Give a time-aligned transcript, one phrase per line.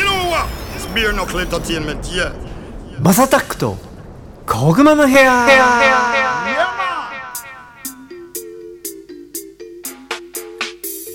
[0.00, 0.48] You know what?
[0.74, 2.32] It's bare knuckle entertainment, yeah.
[3.02, 3.76] マサタックと
[4.46, 5.46] 小熊の部屋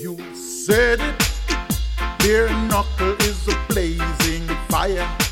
[0.00, 1.16] You said it.
[2.22, 5.25] Bare knuckle is a blazing fire.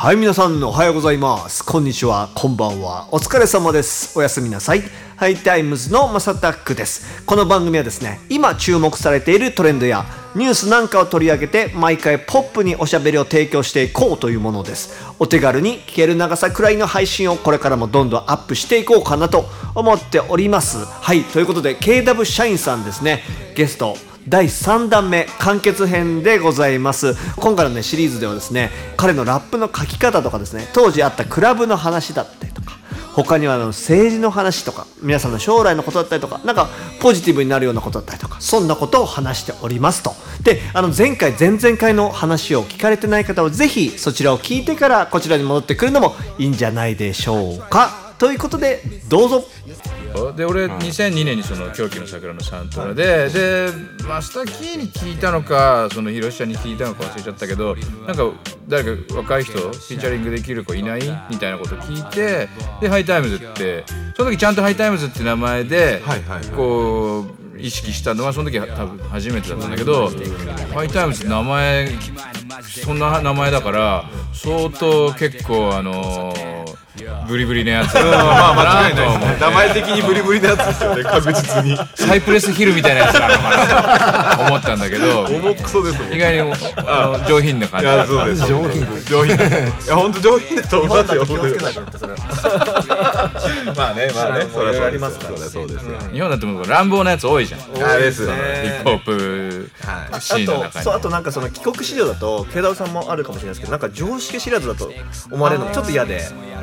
[0.00, 1.62] はい皆さんおはようございます。
[1.62, 2.30] こんにちは。
[2.34, 3.06] こんばんは。
[3.12, 4.18] お疲れ様です。
[4.18, 4.82] おやすみなさい。
[5.16, 7.22] ハイタイムズのマサタックです。
[7.26, 15.12] この番組はですね今注目されているトレンドやニュースなんかを取り上げて毎回ポップにおしゃべりを提供していこうというものです。
[15.18, 20.78] お手軽に聞ける長さくらいの配信をこれからもどんどんアップしていこうかなと思っております。
[20.86, 23.22] はいということで KW 社員さんですね。
[23.54, 23.98] ゲスト
[24.28, 27.14] 第3弾目完結編でございます。
[27.36, 32.78] 今回のねシリーズではですね彼のラップの書き方とかですね当時あったクラブの話だったりとか
[33.14, 36.68] 他にはあの政治の話とか皆さんの将来のことだったりとかなんか
[37.00, 40.12] ポジティブになるようなことだったりとかそんなことを話しておりますと。
[40.42, 48.14] であの前回前々回の話を聞かれてない方はぜひそちらを聞いてからこちらに戻ってくるのもいいんじゃないでしょうか。
[48.18, 49.44] ということでどうぞ。
[50.36, 53.68] で俺2002年にその「狂気の桜」のサントラでで
[54.08, 58.24] マスターキーに聞いたのかその広下に聞いたのか忘れちゃったけどなんか
[58.68, 61.00] 誰か若い人フィーチャリングできる子いない？
[61.30, 62.48] みたいなこと聞いて
[62.80, 63.84] でハイタイムズって
[64.16, 66.00] その時ちゃんとハイタイムズって名前で
[66.56, 70.10] こう意識したのはその時は多分初めてだったんだけど
[70.74, 71.88] ハイタイムズって名前
[72.84, 76.32] そんな名前だから相当結構あの
[77.28, 77.92] ブリブリなやつ。
[77.94, 79.38] だまあ間違いないですね。
[79.40, 81.76] 名前的にブリブリなやつですよね確実に。
[81.94, 85.24] Cypress Hill みたいなやつなのかなと思ったんだけど。
[85.26, 86.38] 重くそです意外に
[87.28, 88.46] 上品な感いじやそうです。
[88.46, 88.86] 上品。
[89.04, 89.36] 上品。
[89.36, 89.38] い
[89.88, 91.26] や本当上品だと思いますよ。
[93.76, 94.46] まあねまあね。
[94.52, 95.96] それはありますからそうですよ。
[96.12, 97.60] 日本だってもう乱暴なやつ多いじゃん。
[97.60, 98.82] ヒあれですよね。
[98.84, 99.70] ップホップ
[100.20, 100.90] シーンの中に。
[100.90, 104.92] あとなんかその帰国子女だと慶太郎さんもあるかもしれないですけどなんか常識知らずだと
[105.30, 106.20] 思われるのがちょっと嫌で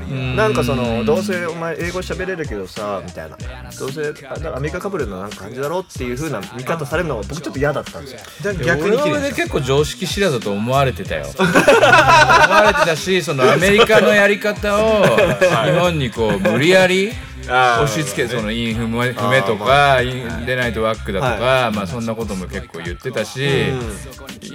[0.10, 3.38] なんかそのどうせお前英語喋れるけどさみたいな。
[3.78, 8.54] どうせあアメリカかぶれのなんか感じだろっていう風な見方されるのが僕ちょっと嫌だったんですよ。
[8.66, 11.26] 逆に俺で結構常識知らずだと思われてたよ。
[11.38, 17.12] 思われてたしそのアメリカのやり方を日本にこう無理やり
[17.48, 23.48] 押し付けそのインフメフメとかインでないとワックだとかまあそんなことも結構言ってたし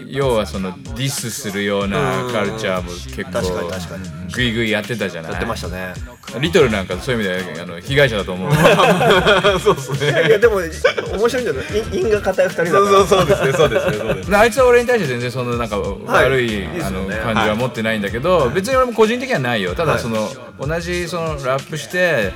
[0.08, 4.04] 要はそのディスするようなカルチャーも結確かに確かに。
[4.08, 5.32] 構グイグイやってたじゃない？
[5.32, 5.92] やってましたね。
[6.41, 8.50] リトルなんかそういう意味であの被害者だと思う。
[9.60, 10.28] そうですね。
[10.28, 10.70] いやでも面
[11.28, 11.64] 白いんじゃない？
[11.92, 12.84] 因因が硬い二人だから。
[12.86, 19.75] そうそうですねそうですねそうですで あいつは俺に対して全然そのなんか悪い,、あの感じは持ってないんだけど、別に俺も個人的にはないよ。
[19.75, 22.32] ただその、同じそのラップして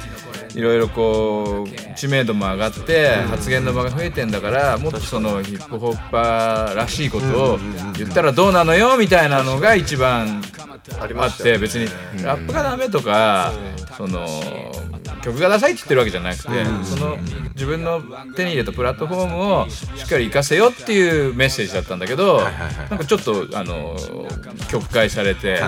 [0.56, 7.58] いろいろこう知名度も上がって発言の場が増えてんだからもっとそのヒップホッパーらしいことを
[7.98, 10.42] 言ったらどうなのよみたいなのが一番
[11.20, 11.84] あって別に
[12.24, 13.52] ラップがダメとか
[13.98, 14.26] その
[15.26, 16.44] 曲がダサいって言ってるわけじゃなくて
[16.84, 17.16] その
[17.54, 18.00] 自分の
[18.36, 22.44] 手に入れたプラットフォームをしっかり活かせよっていうメッセージだったんだけど
[22.90, 23.96] なんかちょっとあの
[24.70, 25.60] 曲解されて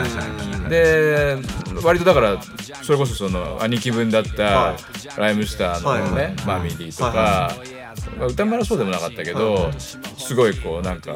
[0.69, 1.39] で
[1.83, 2.41] 割とだから
[2.83, 4.77] それこそその兄貴分だった
[5.17, 7.53] ライムスターのねマミリーとか。
[8.19, 9.73] まあ歌丸はそうでもなかったけど
[10.17, 11.15] すごいこうなんか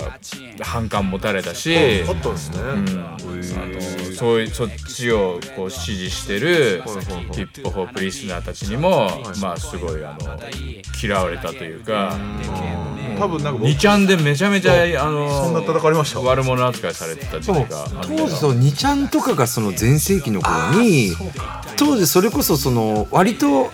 [0.60, 1.76] 反感持たれたし、
[2.08, 2.76] あったんですね、あ
[3.66, 3.80] の
[4.16, 6.82] そういうそっちをこう支持してる
[7.32, 9.10] ヒップホップリスナーたちにも
[9.40, 10.38] まあすごいあの
[11.02, 12.16] 嫌われたというか
[13.18, 16.20] 多分なんか僕2ちゃんでめちゃめちゃあのそんな叩かれました。
[16.20, 21.12] 悪者扱いされてた時期があった当時その2ちゃんとかがその全盛期の頃に
[21.76, 23.70] 当時それこそその割と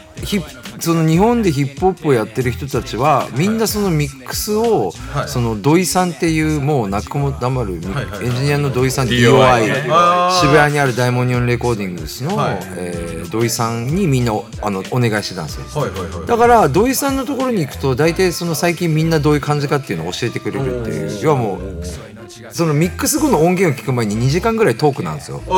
[0.81, 4.93] その日本でヒップホップをやってる人たちはみんなそのミックスを
[5.27, 7.87] その土井さんっていうもう泣く子も黙るミ
[8.23, 9.65] エンジニアの土井さん DOI
[10.41, 12.33] 渋谷にあるダイモニオンレコーディングスの
[12.77, 15.83] えー土井さんにみんなおあのお願いしてたんですよ。
[15.83, 16.27] はいはいはい。
[16.27, 21.83] だから土井さんのところに行くと大体その最近みんなどういう感じかっていうのを教えてくれるっていう要はもう
[22.51, 25.43] そのミックス後の音源を聞く前に2時間ぐらいトークなんですよ。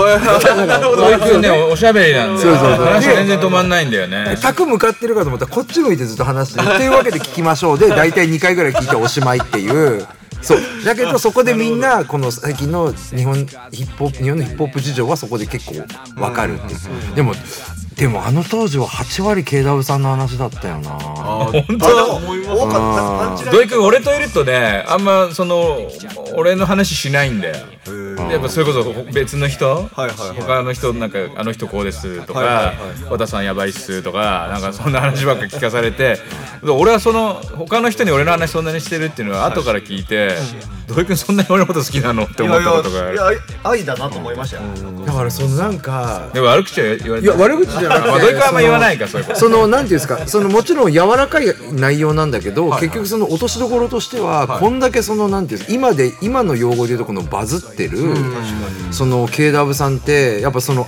[1.40, 2.42] ねおしゃべりなんで。
[2.42, 2.84] そうそうそう。
[2.84, 4.36] 話全然止まんないんだよね。
[4.40, 6.66] 卓向かってるかと思ったらこっち向いてずっと話してる。
[6.66, 7.78] というわけで聞きましょう。
[7.78, 10.06] で 大体2回ぐらい聞いておしまいっていう。
[10.42, 10.60] そう。
[10.84, 13.34] だけどそこでみんなこの最近の日本
[13.72, 15.74] ヒップホップ日本のヒップホップ事情はそこで結構
[16.20, 17.14] わかるっていう。
[17.14, 17.34] でも
[17.96, 20.92] でもあの当時は8割 KW さんの話だったよな。
[20.92, 20.96] あ
[21.52, 22.04] 本当？
[22.16, 22.50] 思います。
[22.62, 23.50] 多かった。
[23.50, 25.76] 土井君俺といるとねあんまその
[26.40, 27.56] 俺の話しないんだよ。
[28.28, 30.40] やっぱそれこそ別の人、はいはいはい。
[30.40, 32.76] 他の人なんかあの人こうですとか、はいはいはい。
[33.10, 36.18] 和田さんやばいっすとかなんかそんな話ばっか聞かされて
[36.62, 40.30] 俺はその他の人に俺の話そんなにしてるっていうのは後から聞いて
[40.86, 43.14] 土井君そんなに俺のこと好きなのって思ったことがある。
[43.14, 44.62] いやいや愛だなと思いましたよ。
[45.06, 47.26] だからそのなんかでも悪口は言われい。
[47.26, 49.38] や悪口じゃなくてまあ土井君はあんま言わないかそういうこと。
[49.38, 60.86] そのなんていうんですかそのもちろん柔らかい内容なんだけど、結局その落としどころとしては、こんだけそのなんていうんですか今で今の用語で言うとこのバズってる、その KW さんってやっぱその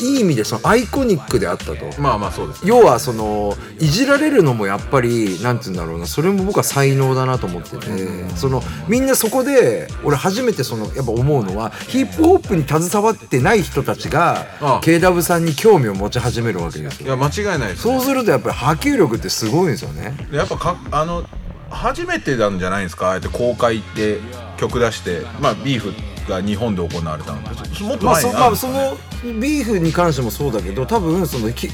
[0.00, 2.00] いい意味でそのアイコニックであったと。
[2.00, 2.60] まあまあそうです。
[2.64, 14.46] 要はそのいじられるのもやっぱりなんて言うんだろうなそれも僕は才能だなと思ってて、そのみんなそこで俺初めてそのやっぱ思うのはヒップホップに携わってない人たちが
[14.82, 17.06] KW さんに興味を持ち始めるわけですよ。
[17.06, 20.14] いや間違いないですそうするとやっぱり波及力ってすごいんですよね。
[20.30, 21.24] でやっぱかあの
[21.70, 23.06] 初めてなんじゃないですか？
[23.06, 24.18] ああやって公開って
[24.58, 25.22] 曲出して。
[25.40, 25.92] まあビーフ
[26.28, 27.50] が日本で行われたので
[27.84, 28.96] もっとまあ前にそまあその
[29.40, 31.68] ビーフに関してもそうだけど多分そのき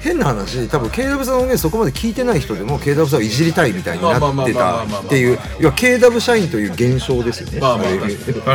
[0.00, 7.60] 変な話多分 KW さんの音源そこまで聞いてない人でも KW さんをいじりたいみたいになってまあまあまあまあまあまあたっていう要は KW 社員という現象ですよね。
[7.60, 8.08] まあまあありが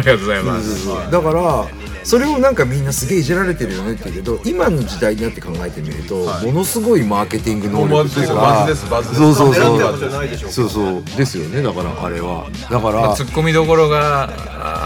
[0.04, 1.68] とうございますだから
[2.07, 14.30] それをなんかみんなすげえいじられてるよねって言うけど今の時代になって考えてみると、ものすごいマーケティング能力とかそうそうそうそうそうですよねだからあれはだからツッコミどころが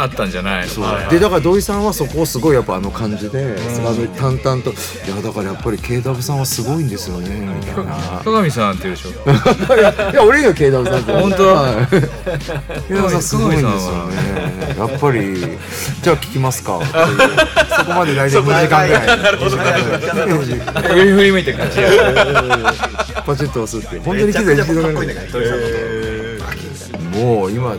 [0.01, 0.68] ああったんじゃないの？
[0.68, 0.86] そう。
[1.09, 3.56] でだから土井さんはそこをすごいやっぱあの感じで、
[4.18, 4.71] 淡々と
[5.06, 8.21] 「いやだからやっぱり KW さんはすごいんですよね」みたいな。
[8.24, 9.12] 鏡さんって言うでしょ？
[9.75, 11.44] いやいや俺には KW さんって本当？
[11.48, 11.74] はい
[12.92, 14.75] KW さんすごいんですよね。
[14.77, 15.36] やっぱり。
[16.01, 16.80] じゃあ聞きますか。
[17.77, 19.00] そこまで大体2時間ぐら
[20.89, 21.77] い上に振り向いてる感じ
[23.25, 24.81] パチッと押すって本当に機材一度
[27.18, 27.75] もう今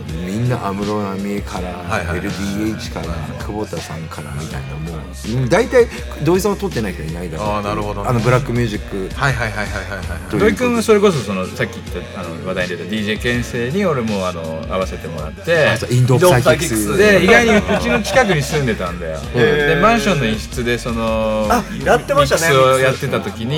[0.53, 3.05] みんな安室奈美恵から、はいはい LDH から
[3.39, 5.01] 久保田さんからみたいなもう
[5.41, 5.87] うん大体
[6.23, 8.09] 土井さんを取ってない人いないだろうあーなるほどね。
[8.09, 9.09] あのブラックミュージック。
[9.15, 16.97] はいはいはいはいはいはい土井君はそれこそそのさっき言ったあの話題に出た DJ 牽制に俺もあの合わせてもらってインドサイキックス。
[16.97, 19.19] で意外にうちの近くに住んでたんだよ。
[19.33, 22.41] でマンションの一室でそのあやってましたね。
[22.49, 23.57] ミックスをやってた時に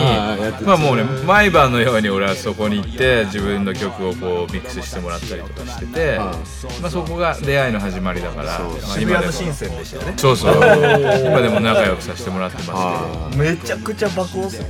[0.66, 6.20] まあもうね毎晩のように俺はそこに行って自分の曲をこうミックスしてもらったりとかしてて
[6.82, 8.60] まあそこが出会いの始まりだから。
[8.60, 9.34] まあ渋今でも。
[9.34, 10.14] 谷の深センでしたよね。
[10.18, 10.54] そうそう。
[11.26, 12.66] 今でも仲良くさせてもらってます
[13.32, 13.44] けど。
[13.44, 14.66] めちゃくちゃ爆音っすよ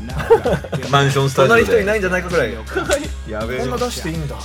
[0.90, 1.64] マンションスタジオで。
[1.66, 2.54] 隣人いないんじゃないかぐらい。
[3.28, 3.60] やべえ。
[3.60, 4.36] こんな出していいんだ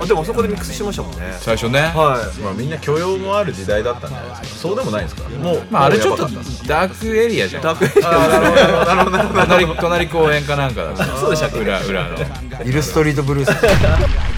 [0.00, 1.36] あでもあそこでミックスしてましたもんね。
[1.40, 1.80] 最初ね。
[1.80, 2.40] はい。
[2.40, 4.58] まあみんな許容もある時代だったんじゃないですか。
[4.60, 6.28] そうでもないですかもうまああれちょっと
[6.66, 7.62] ダークエリアじゃん。
[7.62, 8.10] ダークエリア。
[8.10, 9.28] なるほどなる
[9.66, 9.80] ほど。
[9.82, 11.58] 隣公園かなんかだそうでしたっけ？
[11.60, 12.18] 裏裏の。
[12.64, 14.31] イルストリートブルース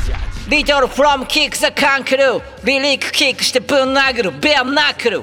[0.46, 5.22] リトルフロムキックザカンクルーリリックキックしてぶん殴るベアナックル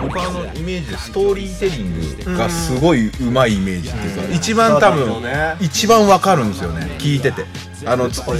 [0.00, 5.22] 僕はあのイメージでストーリーテリングがすごいうまいイメージっていうか、一番多分、
[5.60, 6.96] 一番わかるんですよね。
[6.98, 7.44] 聞いてて。
[7.86, 8.38] あのつ表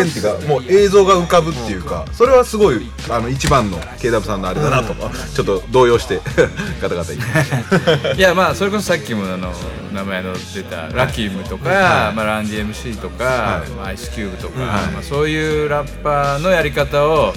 [0.00, 0.46] 現っていうか。
[0.46, 4.94] もう映像が浮かぶっていうかそれはすごいあの一番の KW さんのあれだなと。
[4.94, 6.20] か、ちょっと動揺して
[6.82, 8.14] ガタガタ言って。
[8.18, 9.52] いやまあそれこそさっきもあの
[9.92, 17.34] 名前の出たラキムとか、まあ、ランディ MC とか、まあ、アイスキューブとか、まあ、そういうラッパーのやり方を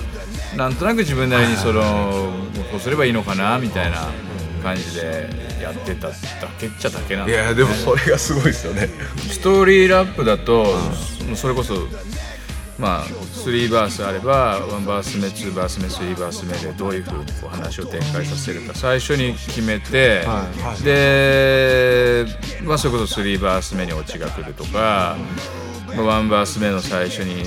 [0.55, 2.31] なんとなく自分なりにその
[2.71, 4.07] こうすればいいのかなみたいな
[4.63, 5.29] 感じで
[5.61, 6.15] やってただ
[6.59, 8.89] けっちゃだけなんいだやでもそれがすごいですよね。
[9.29, 10.65] ストーリーラップだと、
[11.35, 11.87] それこそ
[12.77, 20.25] まあ3バースあれば1バース目2バース目3バース目でどういうふうにこう話を展開させるか最初に決めて、
[20.83, 22.25] で、
[22.63, 25.15] まあ、それこそ3バース目にオチが来るとか、
[25.87, 27.43] まあ、1バース目の最初に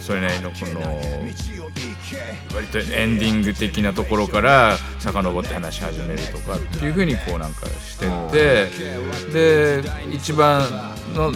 [0.00, 1.00] それなりのこの
[2.54, 8.68] 割とエンディング的なところから遡って話し始めるとかっていうふうにこうなんかしてって
[9.32, 9.82] で
[10.12, 10.62] 一番
[11.14, 11.32] の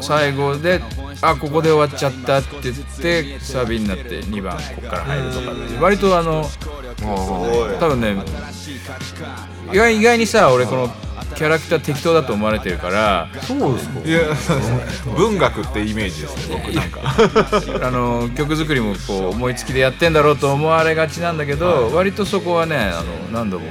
[0.00, 0.80] 最後で
[1.20, 6.44] あここで終わっちゃったって言ってサビになって2番ここから入るとか割とあの
[7.78, 8.16] 多分ね
[9.70, 10.88] 意外意外にさ俺この
[11.34, 14.00] キャラクター適当だと思われてるからそうですか。
[14.00, 14.20] いや
[15.16, 17.00] 文学ってイメージですね僕なんか。
[17.86, 23.66] あの曲作りもこう思いつきでやってんだろうと思われがちなんだけど、割とそこはねあの何度も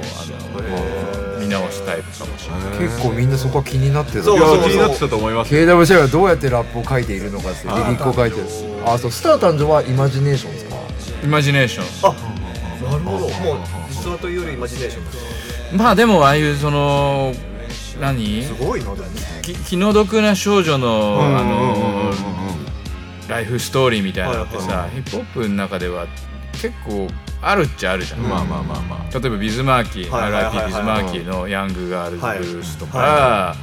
[1.36, 2.88] の、見直すタイプかもしれない。
[2.88, 8.46] 結構みんなそこは気になってたそう気になってたと思います KW 社がどうやってラップを書いているのかってリリックを書いてる
[8.84, 9.10] あそう。
[9.12, 10.76] スター誕生はイマジネーションですか？
[11.22, 11.84] イマジネーション
[12.90, 13.28] なるほど。
[13.28, 13.28] もう
[13.88, 15.41] 実話というよりイマジネーションです
[15.76, 17.32] まあでもああいうその
[18.00, 18.42] 何？
[18.42, 19.06] すごいなでも
[19.42, 22.12] き気の毒な少女のあの
[23.28, 26.06] ライフストーリーみたいなのってはいさヒップホップの中では
[26.52, 27.08] 結構
[27.40, 29.18] あるっちゃあるじゃん、まあまあまあまあ。
[29.18, 33.56] 例えばビズマーキー、RIP ビズマーキーのヤングガールズブルースとか、は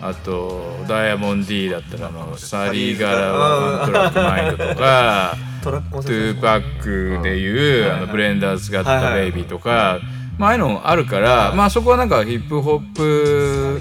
[0.00, 9.44] あとダイヤモンド D だったらあの Sally Got a One Track Mind とか2Pac でいうあの Brenda's Got a Baby
[9.48, 9.98] とか、
[10.38, 13.80] まあああいうのあるから、まあそこはなんかヒップホップ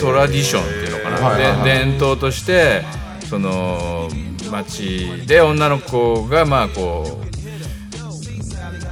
[0.00, 2.82] tradition っていうのかな、で伝統として
[3.30, 4.08] その
[4.50, 7.24] 街で女の子がまあこう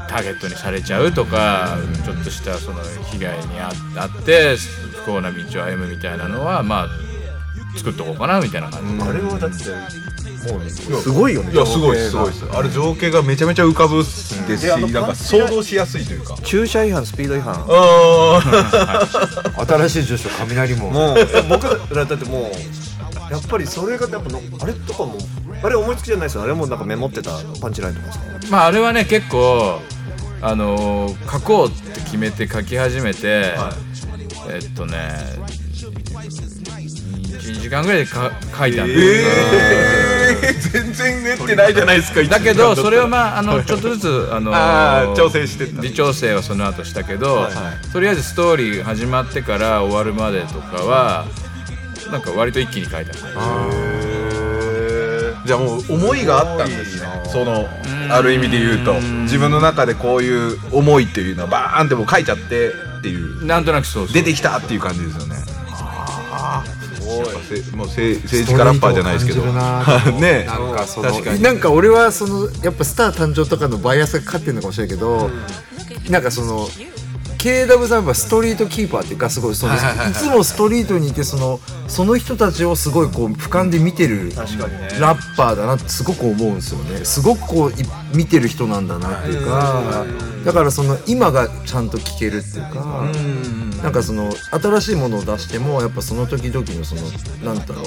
[0.09, 4.57] ターゲットにされちゃうとかちょっとしたその被害にああって
[5.05, 6.89] 不幸な道を歩むみたいなのはまあ
[7.77, 9.65] 作っとこうかなみたいな感じ、あれはだって
[10.51, 11.11] もうす。
[11.11, 11.53] ごいよね。
[11.53, 12.45] いやすごいですすごいです。
[12.53, 14.35] あれ情景がめちゃめちゃ浮かぶです。
[14.35, 16.37] し、なんか想像しやすいというか。
[16.43, 17.65] 駐車違反スピード違反。
[17.69, 18.41] あ
[19.67, 25.17] 新しい女子と雷ももうえ僕らだってもうやっぱりそれがやっぱのあれとかも
[25.63, 26.43] あれ思いつきじゃないですよ。
[26.43, 27.31] あれもなんかメモってた
[27.61, 28.21] パンチラインとかさ。
[28.51, 29.81] まああれはね結構
[30.41, 33.55] あのー書こうって決めて書き始めて、
[34.51, 34.97] えっとね
[36.23, 39.82] 1時間ぐらいでか書いたんですよ、え
[41.53, 47.49] てないじゃないですかだけどそれをまああのちょっとずつあのあー調整して微調整はその後したけど、
[47.93, 51.27] とりあえずストーリー始まってから終わるまでとかは
[52.11, 53.13] なんか割と一気に書いた。
[55.45, 57.09] じゃあもう思いがあったんですね。
[57.27, 57.69] その
[58.11, 58.95] ある意味で言うと。
[59.23, 62.69] 自分の中でこういう思いっていうのをバーンってもう書いちゃって
[62.99, 63.45] っていう。
[63.45, 64.09] なんとなくそう。
[64.09, 65.37] 出てきたっていう感じですよね
[67.75, 69.43] もうせ政治家ラッパーじゃないですけど。
[70.21, 70.45] ね。
[70.45, 71.43] なんかその確かに。
[71.43, 75.31] なんか俺はそのやっぱスター誕生とかのバイアスがかかってるのかもしれないけど、
[76.09, 76.69] なんかその
[77.43, 79.79] KW さんはストリートキーパーっていうかすごいそのい
[80.15, 87.05] つもストリートにいてそのその人たちをすごいこう俯瞰で見てるラッパーだなってすごく思うんですよね。
[87.05, 87.75] すごくこうい
[88.15, 90.07] 見てる人なんだなっていうか
[90.45, 93.11] だからその今がちゃんと聞けるっていうか
[93.83, 97.03] なんかその新しいものを出してもやっぱその時々のその
[97.45, 97.85] なんだろう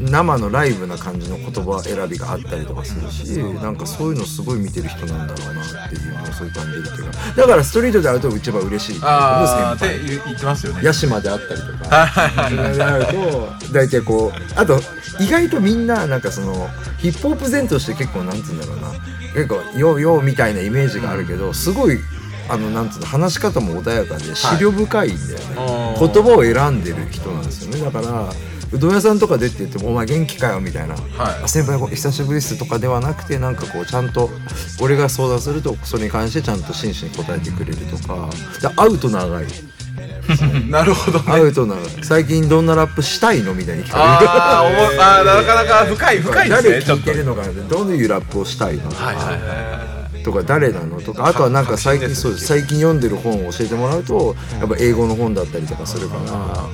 [0.00, 7.12] 生のライブな感じの言葉選びがあったりとかするしなんかそういうのすごい見てる人なんだろうなっていうのをそういう感じるっていうか。
[7.36, 10.80] だからストリートで会うと一番嬉しいってああってことですね言ってますよね。
[10.82, 12.06] ヤシマであったりとか。
[13.68, 14.80] と大体こうあと
[15.20, 18.90] 意外とみんななんかそのヒップホップ前として結構なんつうんだろうな。
[19.34, 21.98] 結構「よよ」みたいなイメージがあるけどすごい
[22.48, 27.80] あのなんつうの話し方も穏やかで思慮深いんだよね、言葉を選んでる人なんですよね。
[27.80, 28.32] だから
[28.72, 34.28] うどん屋さんとかでって言っても「お前元気かよ」みたいな「あ先輩久しぶりです」とかではなくてなんかこうちゃんと
[34.80, 38.28] 俺が相談するとそれに関してちゃんと真摯に答えてくれるとか。
[38.60, 39.46] で会うと長い。
[40.68, 41.24] なるほどね。
[41.26, 41.84] 会うと長い。
[42.02, 44.30] 最近どんなラップしたいのみたいに聞かれる。
[44.30, 48.90] ああーなかなか深い深いです誰ねちょっと聞いてるのかなどういうラップをしたいの
[50.26, 52.46] とか誰なのとかあとはなんか最近そうです。
[52.46, 56.66] 最近読んでる本を教えてもらうとやっぱ英語の本だったりとかするから。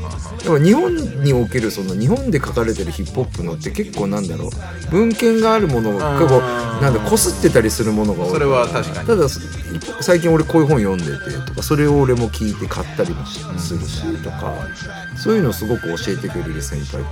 [0.43, 4.51] でも日本におけるその日本で書かれてるヒップホップのって結構なんだろう。
[4.91, 6.41] 文献があるものが結構
[6.81, 8.31] なんだこすってたりするものが多い。
[8.31, 9.07] それは確かに。
[9.07, 9.29] ただ
[10.01, 14.55] 最近俺こういう本読んでてとかそれを俺も聞いて買ったりもしするしとか。
[15.23, 17.05] そういうのをすごく教えてくれる先輩。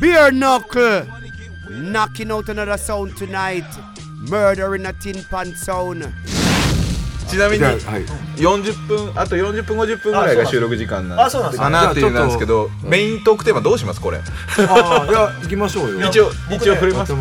[0.00, 1.04] Beer knuckle.
[1.70, 3.64] Knocking out another sound tonight.
[4.28, 6.08] Murder in a tin pan sound.
[7.28, 8.04] ちなみにじゃあはい。
[8.36, 14.00] 40分あと40分50分ぐらいが収録時間なんあそうなんですかなっていうなんですけどメイントークテーマどうします？
[14.00, 14.18] これ。
[14.18, 16.06] ああいや行きましょうよ。
[16.08, 17.14] 一応一応触れます。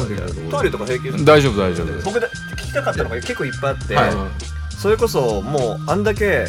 [0.50, 2.28] トイレとか平気です大丈夫大丈夫僕で
[2.58, 4.12] 聞きたかったのが結構いっぱいあって、はい。
[4.76, 6.48] それこそもうあんだけ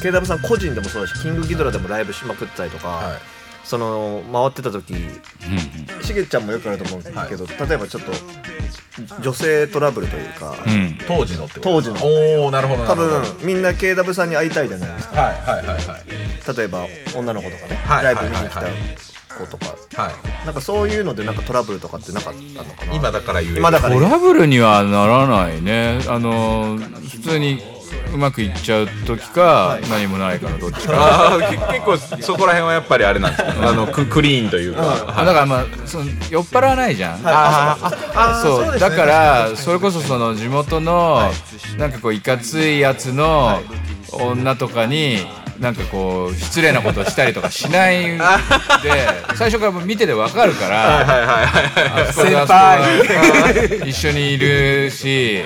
[0.00, 4.94] KW さん個人でもそうだしキングギドラでもライブしまくってたりとか、はいその回ってた時
[6.02, 8.12] しげちゃんもよくあると思うんですけど、例えばちょっと
[9.22, 10.98] 女性トラブルというか、うん。
[11.06, 11.70] 当時のってこと？
[11.70, 11.96] 当時の。
[12.04, 13.20] おおなるほどな多るほど。
[13.36, 15.20] 分みんな KW さんに会いたいじゃないですか。
[15.20, 16.56] はいはいはいはい。
[16.56, 18.62] 例えば女の子とかね、はいライブ見に来た
[19.38, 19.66] 子とか、
[20.02, 20.44] はい。
[20.44, 22.94] なんかそういうのでなんかトラブルとかってなかったのかな。
[22.94, 26.00] 今だから言える今だからトラブルにはならないね。
[26.08, 27.62] あの普通に
[28.12, 30.94] うまくいっちゃう時か、何もないからどっちか。
[30.96, 31.38] ああ
[31.72, 33.68] 結構そこら辺はやっぱりあれなんですか？
[33.68, 35.14] あの ククリーンというか。
[35.16, 37.76] あだからまあその酔っ払わないじゃん、あ
[38.14, 38.78] あそう。
[38.78, 41.30] だからそれこそその地元の
[41.78, 43.60] なんかこういかついやつの
[44.12, 45.26] 女とかに
[45.58, 48.18] なんかこう失礼なことをしたりとかしないで
[49.36, 51.00] 最初から見ててわかるから
[52.08, 55.44] あそこであそこが一緒にいるし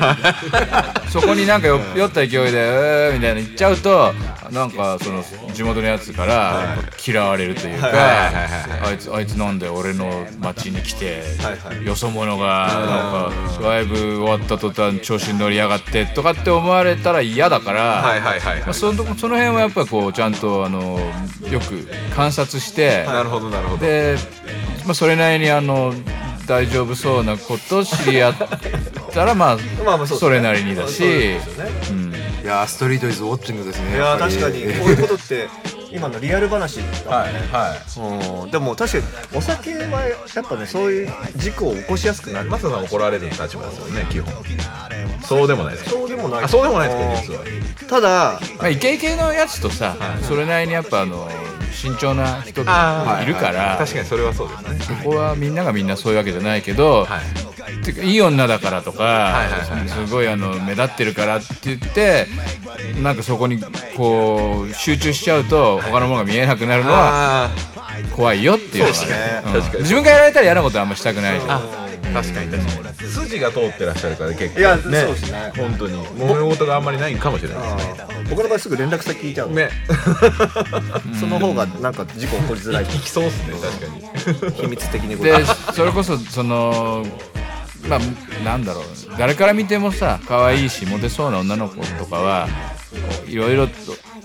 [1.21, 2.39] そこになんか酔酔った勢いで
[3.11, 4.13] 「うー」みたいな言っちゃうと
[4.51, 11.23] なんかその地元のやつから嫌われるというか、あいつあいつなんで俺の町に来て、
[11.85, 18.03] よそ者がなんかライブ終わった途端調子に乗りやがってとかって思われたら嫌だから、
[18.73, 21.01] その辺はやっぱりこうちゃんとあの
[21.51, 23.05] よく観察して、
[23.79, 24.17] で、
[24.85, 25.95] まあ、それなりにあの
[26.47, 28.35] 大丈夫そうなこと知り合っ
[29.13, 31.07] たらまあまあまあそうそれなりにだし、う
[31.95, 34.63] ん、いやーストリートイズウォッチングですねいや確かに。
[34.63, 35.49] こういうことって
[35.91, 38.45] 今のリアル話だはいはい。
[38.45, 38.51] うん。
[38.51, 39.05] でも確かに
[39.39, 42.51] お酒はやっぱねそういう事故を起こしやすくなる。
[42.51, 44.33] マサさん怒られる立場ですよね基本。
[45.23, 45.85] そうでもないです。
[45.85, 46.45] かそうでもない。
[46.45, 47.89] あそうでもないですけど実は。
[47.89, 51.29] ただまあ、イケイケのやつとさ、それなりにやっぱあの
[51.77, 54.97] 慎重な人あーいるから、確かにそれはそうですね。
[55.03, 57.47] そこはみんながみんなそういうわけじゃないけど、はい。
[58.05, 59.43] いい女だからとか、
[59.87, 62.27] すごいあの目立ってるからって言って
[63.03, 63.61] なんかそこに
[63.97, 67.51] こう集中しちゃうと他のものが見えなくなるのはあ
[68.15, 69.43] 怖いよっていうのがね。
[69.75, 69.81] うん。
[69.83, 71.41] 自分がやられたら嫌なことはあんましたくない。
[71.41, 71.86] じゃんあ
[72.23, 72.51] 確かに。
[72.51, 74.61] 確かに筋が通ってらっしゃるから結構。
[74.61, 74.83] いやね。
[74.83, 75.53] そうですね。
[75.57, 76.03] 本当に。
[76.07, 77.63] 揉め事があんまりないかもしれない。
[77.63, 79.51] ですね僕の場合すぐ連絡先聞いちゃう。
[79.51, 79.71] のね。
[81.21, 82.85] その方がなんか事故起こりづらい。
[82.85, 83.55] いきそうっすね
[84.25, 84.53] 確かに。
[84.53, 85.35] 秘密的にで
[85.75, 87.05] それこそその
[87.89, 88.85] まあなんだろう。
[89.19, 92.49] 誰から見てもさ可愛いしモテそうな女の子とかは
[93.27, 93.73] いろいろと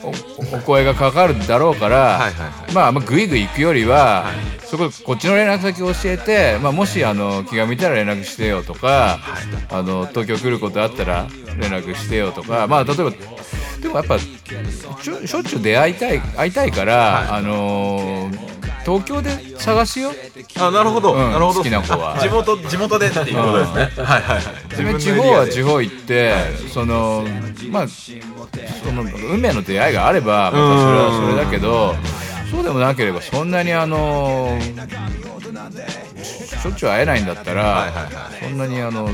[0.03, 0.09] お
[0.57, 2.73] お声がかかるだろうから、はいはいはい。
[2.73, 4.25] まあまあグイグイ行くよりは、
[4.63, 9.19] そここっちの連絡先教えて、まあ、もしあの気が向いたら連絡してよとか、
[9.69, 11.27] あの東京来ることあったら
[11.59, 13.11] 連絡してよとかまあ例えば
[13.81, 20.11] でもやっぱしょしょっちゅう出会いたい会いたいから、あのー東京で探すよ
[20.59, 21.59] あなるほど、うんなるほど。
[21.59, 22.17] 好きな子は。
[22.19, 24.43] 地元地元でっていうことですね、はいはいはい。
[24.69, 26.33] 自分地方は地方行って、
[26.73, 27.25] その
[27.69, 31.95] まあその運命の出会いがあればまたそれはそれだけど
[32.51, 34.59] そうでもなければそんなにあの
[36.61, 37.91] しょっちゅう会えないんだったら、
[38.39, 39.09] そんなにあの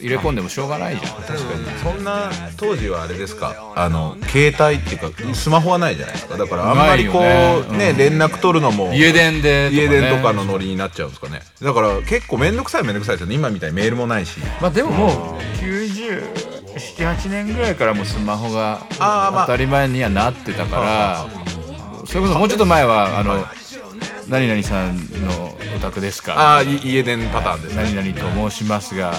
[0.00, 1.12] 入れ込んでもしょうがないじゃん。
[1.22, 1.40] 確かに
[1.82, 3.72] そんな当時はあれですか？
[3.76, 6.36] あの携帯っていうかスマホはないじゃないですか。
[6.36, 7.22] だからあんまりこう
[7.72, 7.92] ね。
[7.92, 11.42] ね連絡取るのも家電で家電とかののノリになっちゃうんですかね。
[11.62, 13.34] だから結構面倒くさい面倒くさいですよね。
[13.34, 14.40] 今みたいにメールもないし。
[14.60, 15.10] まあでももう
[15.62, 21.26] 978年ぐらいからもうスマホが当たり前にはなってたから
[22.06, 23.44] それこそもうちょっと前はあの
[24.28, 26.34] 何々さんのお宅ですか？
[26.34, 27.82] ああい家電パターンですね。
[27.94, 29.12] 何々と申しますが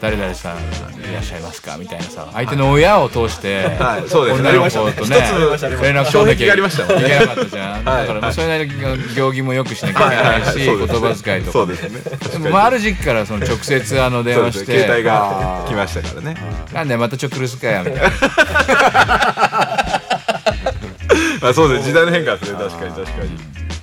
[0.00, 1.76] 誰々さんいらっしゃいますか？
[1.76, 4.08] みたいなさ相手の親を通してはい。
[4.08, 4.50] そうですね。
[4.50, 5.16] 女の子とね
[5.82, 7.84] 連絡取んなきゃいけなかったじゃん。
[7.84, 8.02] はい。
[8.02, 8.74] だからまあそれなりに
[9.14, 12.00] 行儀もよくしなきゃいけないし言葉遣いとかそうですね。
[12.32, 16.36] でもまあある時期からその直接あの電話して携帯が来ましたからね。
[16.72, 18.08] なんでまたちょくるすかやみたいな
[21.42, 22.58] あそうです時代の変化ですね。
[22.58, 23.30] 確かに確かに。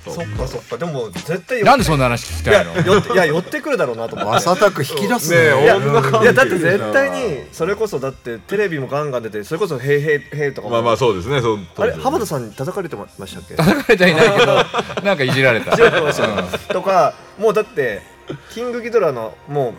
[0.06, 0.76] そっかそっか。
[0.78, 2.74] でも絶対なんでそんな話聞きたいの？
[2.94, 10.74] 寄っていや寄ってくるだろうなと思って朝たく引き出すねえいやだって絶対にそれこそだってテレビもガンガン出てそれこそ「へいへいへい」とかも。
[10.74, 13.56] まあまあそうですねそうあれ浜田さんに叩かれてましたっけ？
[13.56, 14.54] 叩かれてはいないけど
[15.02, 15.76] なんかいじられた。
[16.72, 18.00] とかもうだって
[18.54, 19.74] キングギドラのもう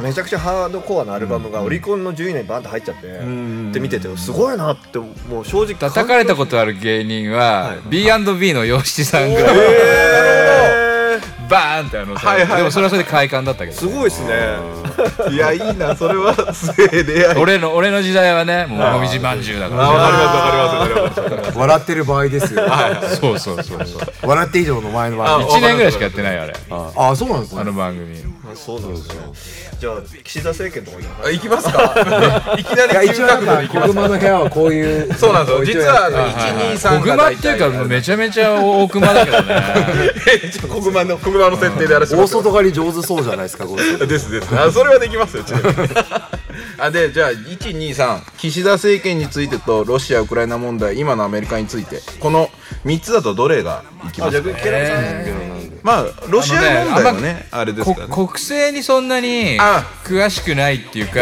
[0.00, 3.06] めちゃくちゃハードコアなアルバムがオリコンの10位以内にバンって入っちゃって
[3.72, 5.74] で見ててすごいなってもう正直。
[5.74, 10.89] 叩かれたことある芸人は B&B の洋七さんぐらい
[11.50, 12.56] バーンってあのはいはいはい。
[12.58, 14.30] でもそれはそれで快感だったけどすごいですね。
[15.30, 16.54] いやいいなそれは。
[16.54, 17.38] すげえ出会い。
[17.42, 21.58] 俺の俺の時代はねもうもみじまんじゅうだかあわかりますわかりますわかります。
[21.58, 22.64] 笑ってる場合ですよ。
[22.64, 24.00] らそうそうそうそう。
[24.22, 26.54] 笑って以上の前の場合あ1年ぐらいしかやってないよあれ。
[26.70, 27.60] あそうなんですね。
[27.60, 28.16] あの番組。
[28.54, 29.22] そうなんですよ。
[29.80, 32.54] じゃあ岸田政権とか行きますか？
[32.58, 35.14] いきなりいや一応なんか行きます小熊の部屋はこういう。
[35.14, 35.64] そうなんですよ。
[35.64, 36.24] 実はあのはい。
[36.24, 36.32] はい
[36.76, 39.62] 123小熊っていうかめちゃめちゃ大熊だけどね。
[40.68, 44.06] 小熊の小熊の設定でやらせてもら大外刈り上手そうじゃないですかこれ。
[44.06, 44.54] ですです。
[44.54, 45.88] あそれはできますよちなみに。
[46.78, 52.00] あでじゃあ123岸田政権についてとロシア・ウクライナ問題今のアメリカについて。
[52.18, 52.50] この
[52.84, 54.50] 3つだとどれがいきますか？
[55.82, 58.14] まあロシア問題はねあれですこからね。
[58.14, 61.20] 国政にそんなにあ詳しくないっていうか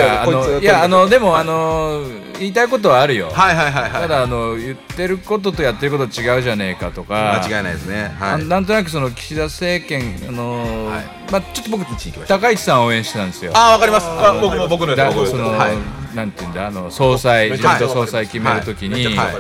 [0.61, 2.03] いやあのでもあの
[2.39, 3.31] 言いたいことはあるよ。
[3.31, 3.93] はいはいはいはい。
[3.93, 7.43] ただあの言ってることとやってること違うじゃねえかとか。
[7.43, 8.15] 間違いないですね。
[8.19, 8.33] はい。
[8.35, 11.05] あなんとなくその岸田政権あのーはい。
[11.33, 11.85] まあちょっと僕
[12.27, 13.53] 高市さんを応援してたんですよ。
[13.55, 14.07] あわかります。
[14.07, 16.17] あ僕も僕のやつだ僕その、はい。
[16.17, 19.35] なんていうんだあの総裁自民党総裁決めるときに、はい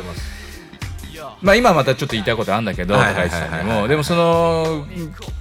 [1.40, 3.88] まあ今またちょっと言いたいことあるんだけど、はいはい高市さんにはいはいも。
[3.88, 4.87] でもその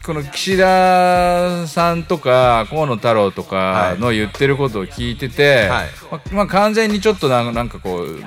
[0.06, 5.88] この岸田さんとか河野太郎とかの言ってることを聞いてて、はい。
[6.12, 8.20] まあまあ完全にちょっとなんなんかこう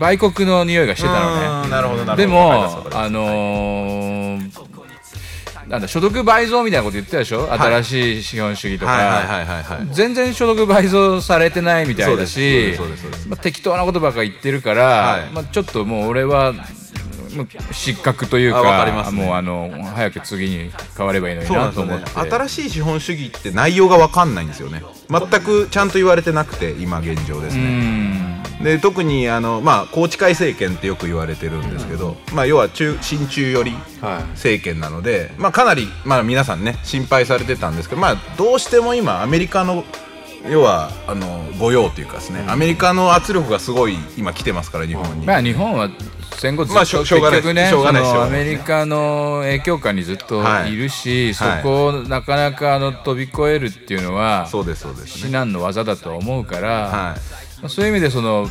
[0.00, 1.64] 売国の匂いがしてたのね。
[1.64, 2.16] うんなるほどなるほど。
[2.16, 4.68] でもあのー
[5.68, 9.88] なんだ所得倍増みたいなこと言ってたでしょ、新しい資本主義とか、はいはいはいはいはい。
[9.94, 12.74] 全然所得倍増されてないみたいだし
[13.28, 15.30] まあ、適当なことばっか言ってるから、はい。
[15.30, 16.54] まあ、ちょっともう俺は
[17.72, 19.12] 失格というかね。
[19.12, 22.10] もうあの早く次に変わればいいのになと思って。
[22.10, 24.82] 新しい資本主義って内容が分かんないんですよね。
[25.10, 28.42] 全くちゃんと言われてなくて今現状ですうねん。
[28.62, 33.72] で特にあの、まあ、宏池会政権ってよく言われてるんですけど、まあ、要は中親中寄り
[34.32, 39.84] 政権なので、まあ、かなり、まあ、皆さんね心配されてたんですけど、まあ、どうしても今アメリカの
[40.48, 45.90] 要はあの御用というかですね、アメリカの圧力がすごい今来てますから日本に、まあ日本は
[46.36, 50.76] 戦後ずっとしょうがない結局ねアメリカの影響下にずっとい。
[50.76, 51.62] るし、そはい。
[51.62, 55.28] こをなかなかあの飛び越えるっていうのはそうですそうですね。
[55.28, 56.90] 至難の技だと思うから、はい。
[56.92, 57.16] ま
[57.64, 58.48] あそういう意味でその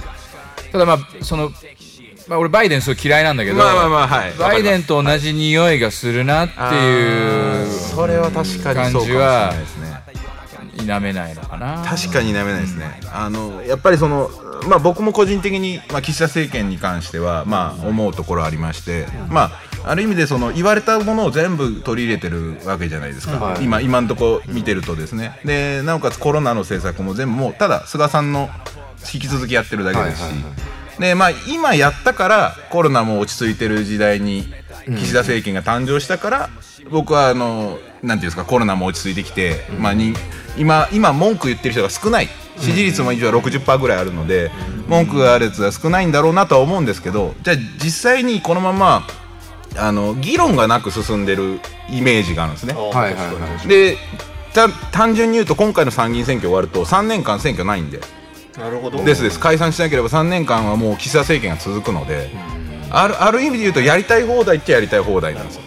[0.72, 1.52] ただまあその、
[2.28, 9.87] まあ、俺バイデンすごい嫌いなんだけど、バイデンと同じ匂いがするなっていうそれは確かにそうかもしれないですね
[10.78, 11.84] 否めないのかな。
[11.86, 14.30] 確かに否めないですね、あのやっぱりその、
[14.68, 19.52] まあ、僕も個人的に、まあ、岸田政権に関しては、まあ、思うところありまして、ま
[19.84, 25.40] あ、ある意味でその言われたものを全部取り入れてるわけじゃないですか、今今のところ見てるとですね。
[25.46, 28.50] でなおかつコロナの政策も全部もうただ菅さんの
[29.14, 30.34] 引き続きやってるだけですし、
[31.00, 34.52] でまあ、今やったからコロナも落ち着いてる時代に
[34.98, 36.50] 岸田政権が誕生したから、
[36.90, 40.14] 僕はあのなんていうんですかコロナも落ち着いてきて、まあ、に
[40.58, 42.30] 今今文句言ってる人が少ない。
[42.60, 44.52] 支持率も一応60%ぐらいあるので、
[44.88, 49.04] 文句があるやつが少ないんだろうなとは思うんですけどじゃあ実際にこのまま
[49.78, 52.74] あの議論がなく進んでるイメージがあるんですね。
[52.74, 53.68] はいはいはい。
[53.68, 53.98] で
[54.54, 58.00] た単純に言うと今回の参議院選挙終わると3年間選挙ないんで。
[58.58, 59.04] なるほど。
[59.04, 59.40] ですです。
[59.40, 62.32] 解散しなければ3年間はもう岸田政権が続くので、
[62.90, 65.62] あるある意味で言うとやりたい放題っちゃやりたい放題なんですよ。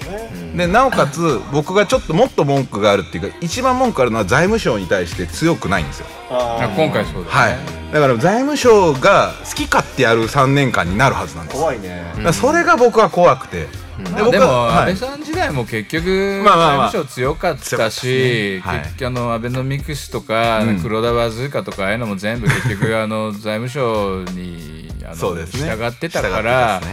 [0.57, 6.07] でなおかつ僕がちょっともっと文句があるっていうか一番文句あるのは財務省に対して強くないんですよ。
[6.31, 7.59] あ今回そうだ、ねはい、
[7.93, 11.59] だから財務省が好き勝手やる3年間になるはずなんです。
[11.59, 12.05] 怖いね。
[12.33, 13.69] それが僕は怖くて。
[14.13, 14.77] まあでもはい。
[14.77, 16.91] 安倍さん時代も結局まあまあまあ。
[16.91, 20.81] 財務省強かったし、結局あのアベノミクスとか、うん。
[20.81, 25.71] 黒田バズーカとかああいうのも全部 結局あの財務省にあの、そうですね。
[25.71, 26.87] 従ってたから、ね。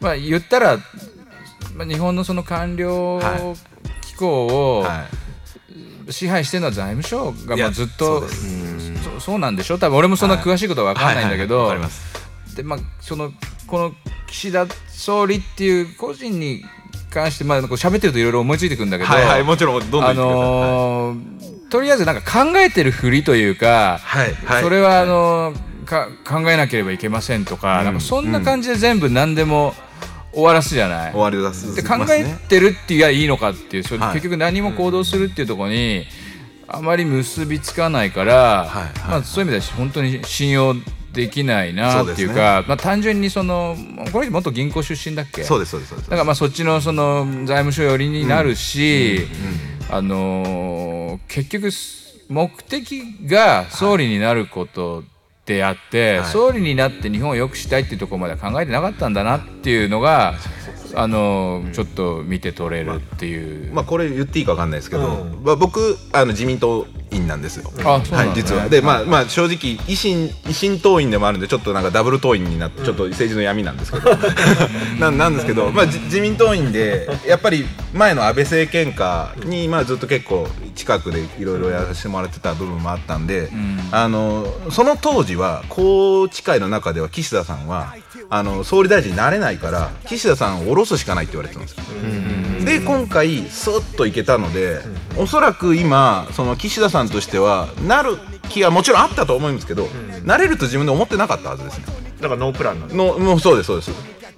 [0.00, 0.78] まあ言ったら、
[1.76, 3.54] まあ、日本のその官僚は
[4.00, 4.46] 機構
[4.78, 5.04] をは
[6.08, 9.78] 支配してるのは財務省がまあずっとそそうなんでしょ？
[9.78, 11.74] 多分俺もそんな詳しいことは分かんないんだけど、
[12.54, 13.32] でまあその
[13.66, 13.92] この
[14.26, 16.62] 岸田総理っていう個人に
[17.10, 20.14] 関してまあこう喋ってるといろいろ思いついてくるんだけど、はいはいもちろんどんどん言あ。
[20.14, 24.62] のーとりあえずなんか考えてるふりというか、はいはい。
[24.62, 29.74] それはあのーか考えなければいけませんとか,、なんかそんな感じで全部何でも
[30.36, 31.12] 終わらすじゃない？
[31.12, 31.74] 終わりだす。
[31.74, 34.14] で考えてるって言えばいいのかっていうはい。
[34.14, 36.04] 結局何も行動するっていうところに
[36.68, 38.92] あまり結びつかないから、はいはい。
[39.08, 40.74] まあ、そういう意味では本当に信用
[41.12, 43.74] できないなっていうかまあ、単純にその
[44.12, 45.44] この人元銀行出身だっけ？
[45.44, 46.10] そうですそうですそうです。
[46.10, 49.26] だからまあそっちのその財務省寄りになるし、
[49.90, 51.70] あのー結局
[52.28, 55.02] 目的が総理になること
[55.46, 56.28] であって、はい。
[56.28, 60.34] 総理になって日本を良くしたいっていうところまでは考えてなかったんだなっていうのが、
[60.94, 63.72] あのーちょっと見て取れるっていう。
[63.72, 67.72] まあこれ言っていいかわかんないですけど、まあ僕あの自民党員なんですよ。
[67.78, 68.26] あそうなんだね。
[68.28, 68.68] はい実は。
[68.68, 74.10] でまあまあ正直維新維新党員でもあるんでちょっとなんかダブル党員になってちょっと政治の闇なんですけど、
[74.98, 83.50] なんなんですけどまあじ自民党員でやっぱり前の安倍政権下にまあずっと結構近くでいろいろやらせてもらってた部分もあったんで、
[83.90, 87.94] あのその当時は宏池会の中では岸田さんは
[88.28, 92.45] あの総理大臣になれないから岸田さんを下ろすしかないって言われてたんですよ。
[92.64, 94.80] で今回スッといけたので、
[95.16, 98.16] おそらく今その岸田さんとしてはなる
[98.48, 99.86] 気はもちろんあったと思うんですけど、
[100.24, 101.84] なれると自分で思ってなかったはずですね。
[102.20, 103.90] だからノープランなんだのもうそうですそうです。
[103.90, 103.94] っ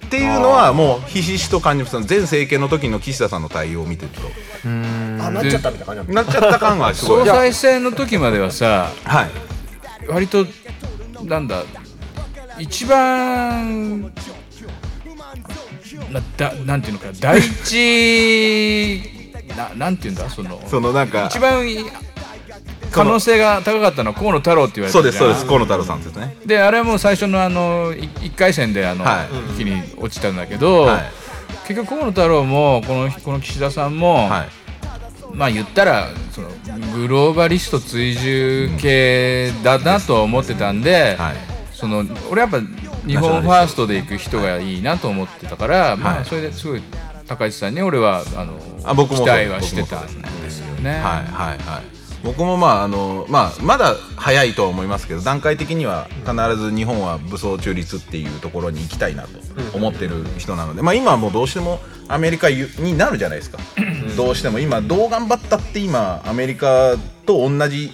[0.09, 1.95] ていうのはもうひしひしと感じます。
[2.09, 4.11] 前政権の時の岸田さんの対応を見てる
[4.63, 9.29] あなっちゃったみたいな感じとなっちゃった感はすご総い裁選の時まではさはい。
[10.07, 10.45] 割と
[11.23, 11.63] なんだ
[12.57, 14.11] 一番
[16.11, 19.01] なだなんていうのか第一
[19.55, 20.29] ななんていうんだ？
[20.29, 21.65] そのそのなんか一番
[22.91, 25.45] 可能性が高かったのは河野太郎って言われてそうですそうです。
[25.45, 26.35] 河野太郎さんですね。
[26.45, 29.27] であれはもう最初のあのい一回戦であの、はい。
[29.53, 31.03] 一気に落ちたんだけど、はい。
[31.67, 34.49] 結局河野太郎もこのこの岸田さんも、はい。
[35.35, 36.49] まあ言ったらその
[36.95, 41.35] グローバリスト追従系だなとは思ってたんで、はい。
[41.71, 42.59] その俺やっぱ
[43.05, 46.81] 日本ファーストで行く人がいいなと思ってたから、まあ、はいそれですごい
[47.27, 50.91] 高市さんに俺はあのあ僕も期待はしてたんですよね。
[50.91, 51.99] はいはいはい。
[52.23, 59.39] 僕もまああの、まあ、まだ早いとは思いますけど段階的には必ず日本は武装中立っていうところに行きたいなと
[59.73, 63.59] 思ってる人なので、まあ、今はもうどうしてもアメリカになるじゃないですか。
[64.17, 67.93] どうしても今どう頑張ったって今アメリカと同じ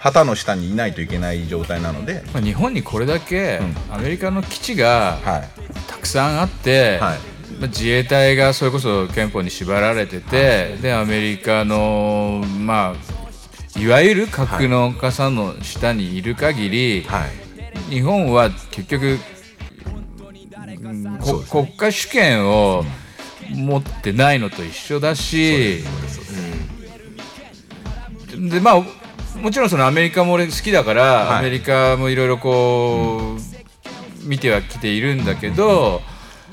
[0.00, 3.60] 旗の下にいないといけない状態なので、まあ、日本にこれだけ
[3.90, 5.48] アメリカの基地がはい。
[5.86, 7.18] たくさんあって、はい。
[7.58, 17.30] まあ自衛隊がそれこそ憲法に縛られてて、でアメリカのまあいわゆる核の傘の下にいる限り、はい。
[17.90, 19.18] 日本は結局、
[20.82, 21.18] うん。
[21.18, 22.84] こそうです国家主権を
[23.50, 25.84] 持ってないのと一緒だし、
[28.32, 28.48] うん。
[28.48, 28.99] でまあ
[29.40, 31.38] もちろんそのアメリカも俺好きだから、はい。
[31.38, 36.02] アメリカもいろいろこう、見てはきているんだけど、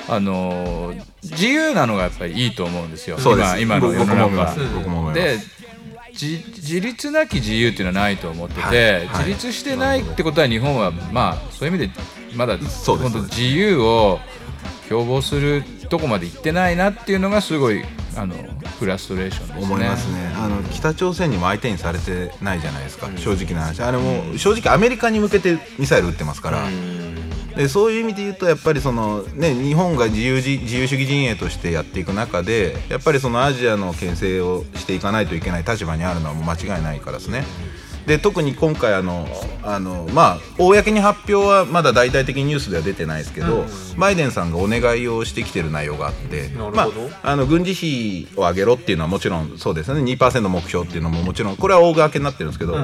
[0.09, 3.17] あの自由なのがやっぱりいいと思うんですよ。
[3.17, 3.59] そうです。
[3.59, 5.13] 今今の世の中。
[5.13, 5.37] で
[6.11, 8.93] 自自立なき自由っていうのはないと思ってて、はい。
[8.93, 9.07] はい。
[9.07, 11.93] 自立してないってことは日本はまあそういう意味で
[12.35, 14.19] まだ本当自由を
[14.85, 17.83] 標榜するとこまで行ってないなっていうのがすごい
[18.15, 18.35] あの
[18.79, 19.63] フラストレーションですね。
[19.63, 20.31] 思いますね。
[20.35, 23.81] あの北朝鮮にも相手にされてないじゃないですか、正直な話。
[23.81, 26.67] あれも正直アメリカに向けてミサイル撃ってますから、
[27.55, 37.45] でそういう意味で言うとやっぱりその、ね、日本が自由じ自由主義陣営としてやっていく中でやっぱりそのアジアの牽制をしていかないといけない立場にあるのはもう間違いないからですね。
[38.07, 39.27] で特に今回あの
[39.63, 43.65] あのまあ公に発表はまだ大々的にニュースでは出てないですけど、
[43.97, 46.89] バイデンさんがお願いをしてきてる内容があってまあ、
[47.23, 49.99] あの軍事費を上げろっていうのはもちろんそうですね。
[49.99, 52.77] 2%目標っていうのももちろんこれは大掛けになってるんですけど、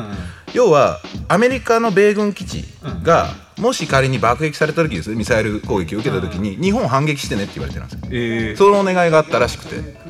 [0.54, 2.66] 要はアメリカの米軍基地
[3.02, 8.70] がもし仮に爆撃された時ですねミサイル攻撃を受けた時に日本反撃してねって言われてるんですよ。
[8.70, 10.04] そのお願いがあったらしくて。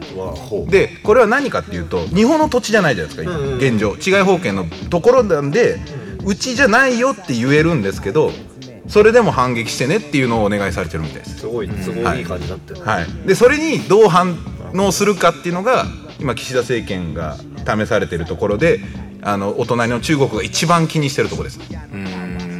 [0.70, 3.98] でこれは何かっていうと日本の土地じゃないじゃないですか今現状。
[3.98, 5.80] 治外法権のところなんで
[6.26, 8.32] うちじゃないよって言えるんですけど
[8.88, 11.40] それでも反撃してねっていうのをお願いされてるみたいです。
[11.40, 12.22] すごいすごいい。
[12.22, 14.38] い感じになってる、はい、でそれにどう反
[14.76, 15.86] 応するかっていうのが
[16.20, 18.80] 今岸田政権が試されているところで
[19.22, 21.60] あのお隣の中国が一番気にしてるところです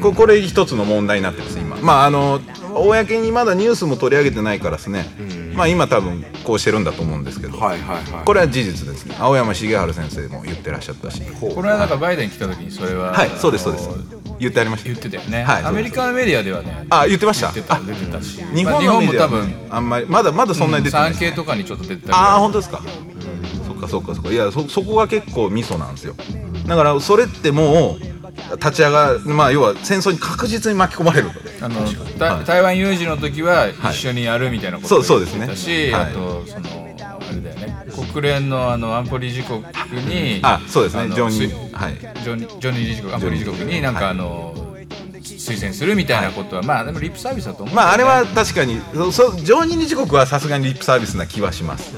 [0.04, 1.78] ここれ一つの問題になってます今。
[1.78, 2.42] まああの
[2.76, 5.06] 公にまだニュースも取り上げてないからですね。
[5.56, 8.26] まあ今多分こうしてるんだと思うんですけど、はいはいはい。
[8.26, 9.16] これは事実ですね。
[9.18, 11.22] 青山茂春先生も言ってらっしゃったし。
[11.40, 13.30] これはなんかバイデン来た時にそれは、はい。
[13.38, 13.90] そうですそうです。
[14.40, 14.90] 言ってありました。
[14.90, 15.64] 言ってたよね、はい。
[15.64, 17.52] アメリカのメディアではねあ言ってました。
[17.54, 18.44] 言ってた出てたし。
[18.54, 22.82] 日まあ本のメディアは日本も多分あんまりまだまだそんなに出てない産経とかにちょっと出てたああ本当ですか、
[23.66, 24.32] そっかそっかそっか。
[24.32, 26.16] いやそそこが結構ミソなんですよ。
[26.68, 28.13] だからそれってもう
[28.54, 31.30] 立ち上がまあ要は戦争に確実に巻き込まれる
[31.62, 31.82] あの
[32.18, 35.94] た台湾有事の時は一緒にやるみたいなことをそうそう言ですね。
[35.94, 36.84] あとその
[37.30, 37.84] あれだよね。
[38.12, 39.62] 国連のあの安保理事国
[40.04, 41.14] にあそうですね。
[41.14, 41.98] ジョニすーはい。
[41.98, 44.54] ジョニジョニー理事国安保理事国になんかあの、
[45.22, 47.76] 推薦するみたいなことは、まあでもリップサービスだと思うね。
[47.76, 51.94] まああれは確かにそそ常任理事国はさすがにリップサービスな気はします、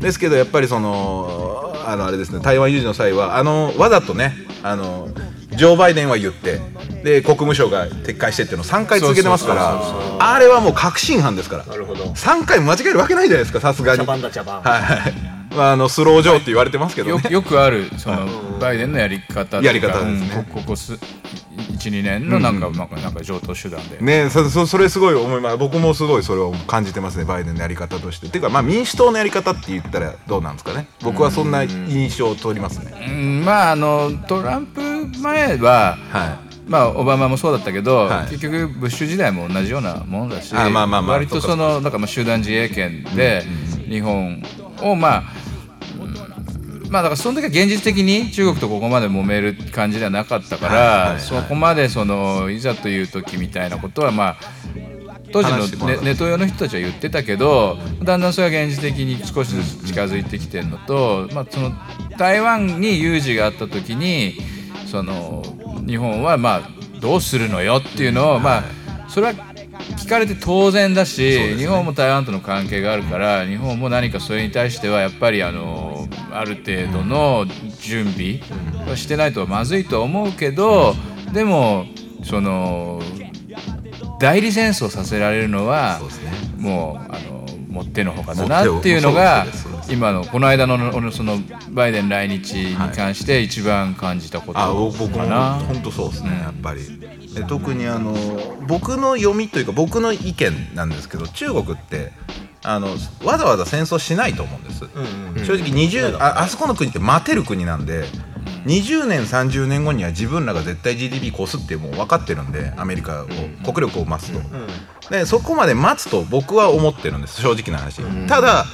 [0.00, 5.08] ですけどやっぱりそのあのあれですね台湾有事の際はあのわざとねあの
[5.56, 6.60] ジョー・バイデンは言って。
[7.02, 9.82] で国務省が撤回してっていうのを3回続けてますから。
[10.20, 11.64] あれはもう確信犯ですから。
[11.64, 12.04] なるほど。
[12.04, 14.06] 3回間違えるわけないじゃないですかさすがに。
[14.06, 15.12] はいはい。
[15.54, 17.22] まああのスロージョーって言われてますけどね。
[17.24, 18.26] よよくあるその
[18.60, 19.62] バイデンのやり方とか。
[19.62, 20.30] やり方ですね。
[20.36, 20.98] うんこここす
[21.90, 22.60] 12年のなん。
[22.60, 25.56] か、なんかなんか上等手段で、ねそそそれすごい思います。
[25.56, 28.26] 僕もすごいそれを感じてますねバイデンのやり方として。
[28.26, 30.86] っていうかまあ民主党のやり方って言ったらどうなんですかね。
[31.02, 32.92] 僕はそんな印象を通りますね。
[33.08, 34.80] うんまああのトランプ
[35.18, 38.30] 前は、はまあオバマもそうだったけど、はい。
[38.30, 43.42] 結局ブッシュ時代も同じようなものだしあまあまあまあ割とそのなんかまあ集団自衛権で
[43.88, 44.42] 日本
[44.80, 45.41] をまあうん
[46.92, 54.36] まあだからその時は現実的に中国とここまで揉める感じではなかったから、そこまでそのいざという時みたいなことはまあ
[55.32, 61.72] 当時のネネット用の人たちは言ってたけどだんだんそれが現実的に少しずつ近づいてきてるのと、まあ、その
[62.18, 64.34] 台湾に有事があった時に
[64.86, 65.42] その
[65.86, 68.64] 日本はまあどうするのよっていうのを、まあ
[69.08, 69.51] それは
[69.96, 77.46] 聞かれて当然だし、日本も台湾との関係があるから日本も何かそれに対してはやっぱりあのある程度の
[77.80, 78.40] 準備
[78.86, 80.94] はしてないとまずいとは思うけど
[81.32, 81.86] でも
[82.24, 83.00] その
[84.18, 86.00] 代理戦争させられるのは、
[86.58, 89.46] もうあのもってのほかだなっていうのが
[89.90, 91.38] 今のこの間ののその
[91.70, 95.54] バイデン来日に関して一番感じたことあ僕もかな。
[95.54, 96.80] 本当そうですね、やっぱり。
[97.00, 98.14] で特にあの
[98.66, 102.12] 僕の読みというか僕の意見なんですけど中国って
[102.64, 102.88] あの
[103.24, 104.80] わざわざ戦争しないと思うんです、
[105.44, 108.04] 正直20ああそこの国って待てる国なんで
[108.66, 113.26] 20年30年後には自分らが絶対 GDP 越すってもう分かってるんでアメリカを
[113.64, 114.40] 国力を増すと、
[115.10, 118.64] でそこまで待つと僕は思ってるんです正直な話、ただ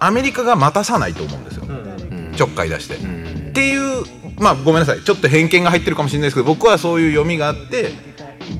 [0.00, 1.64] アメリカが待たさないと思うんですよ、
[2.34, 4.04] ちょっかい出して、っていう
[4.38, 5.02] まあごめんなさい。
[5.02, 7.92] ちょっと偏見が入ってるかもしれないですけど僕はそういう読みがあって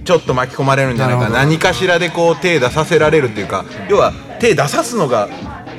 [0.04, 5.28] ちょっと巻き込まれるんじゃないか何かしらでこう手出させられるっていうか要は手出さすのが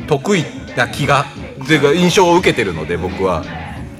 [0.07, 0.43] 得意
[0.75, 1.25] な気が
[1.63, 3.43] っていうか印象を受けてるので僕は。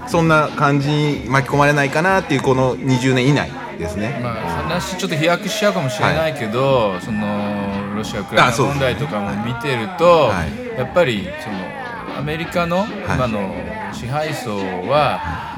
[0.09, 4.19] そんな感じに巻き込まれないかなっていうこの20年以内ですね。
[4.23, 4.33] まあ、
[4.63, 10.79] 話ちょっと飛躍しちゃうかもしれないけど、そのロシア・ウクライナ問題とかも見てると、はい。
[10.79, 13.53] やっぱりそのアメリカの今の
[13.93, 14.57] 支配層
[14.87, 15.48] は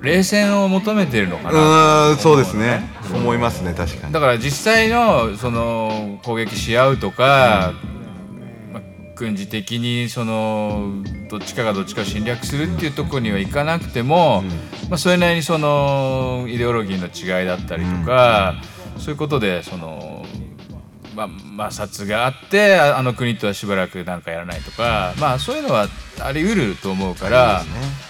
[0.00, 4.12] 冷戦を求めてるのかうなーんそうですね思いますね確かに。
[4.12, 7.72] だから実際のその攻撃し合うとか、
[8.72, 8.82] まあ
[9.16, 14.42] 軍事的にそのどっちかがどっちかを侵略するっていうところにはいかなくても、
[14.88, 18.54] まあ、それなりにそのイデオロギーの違いだったりとか、
[18.96, 20.24] そういうことでその。
[21.16, 25.88] まあ、摩擦があってああの国とはしばらくなんかやらないとか、まあ、そういうのは
[26.20, 27.64] あり得ると思うから、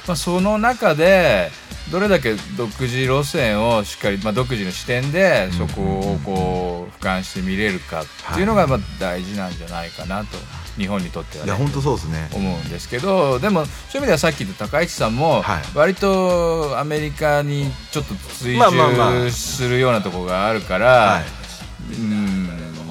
[0.06, 1.48] まあ、その中で
[1.90, 10.36] どれだけ独自路線をしっかり、まあ、独自の視点でそこをこう俯瞰して見れるかっていうのがまあ大事なんじゃないかなと
[10.76, 12.30] 日本にとってはいねや本当そうですね。
[12.34, 15.62] 思うんですけどでもそういう意味ではさっき言った高市さんもはい。
[15.74, 21.94] 割とアメリカにちょっと追従するようなところがあるから、はい。
[21.94, 22.48] うん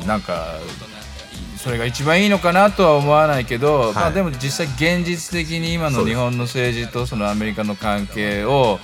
[0.08, 0.56] なんか
[1.58, 8.80] それが一番いいのかなとは思わないけど、まあ、でも実際現実的に今の日本の政治とそのアメリカの関係を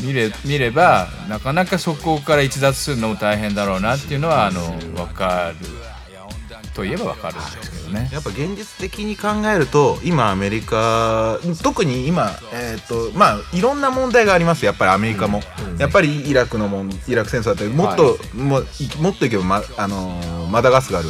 [0.00, 5.66] 見れ見ればなかなかそこから逸脱するのも大変だろうなっていうのはあの分かる。
[6.74, 8.10] といえば分かるんですけどね。
[8.12, 15.40] やっぱ現実的に考えると今アメリカ特に今えっ、とまあいろんな問題がありますやっぱりアメリカも、
[15.78, 21.08] やっぱりイラクのもんイラク戦争だったりもっと、もういもっといけば、まあのーマダガスカル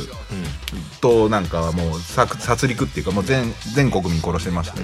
[1.05, 4.77] となんかはもう殺殺戮っていうかもう全全国民殺してました、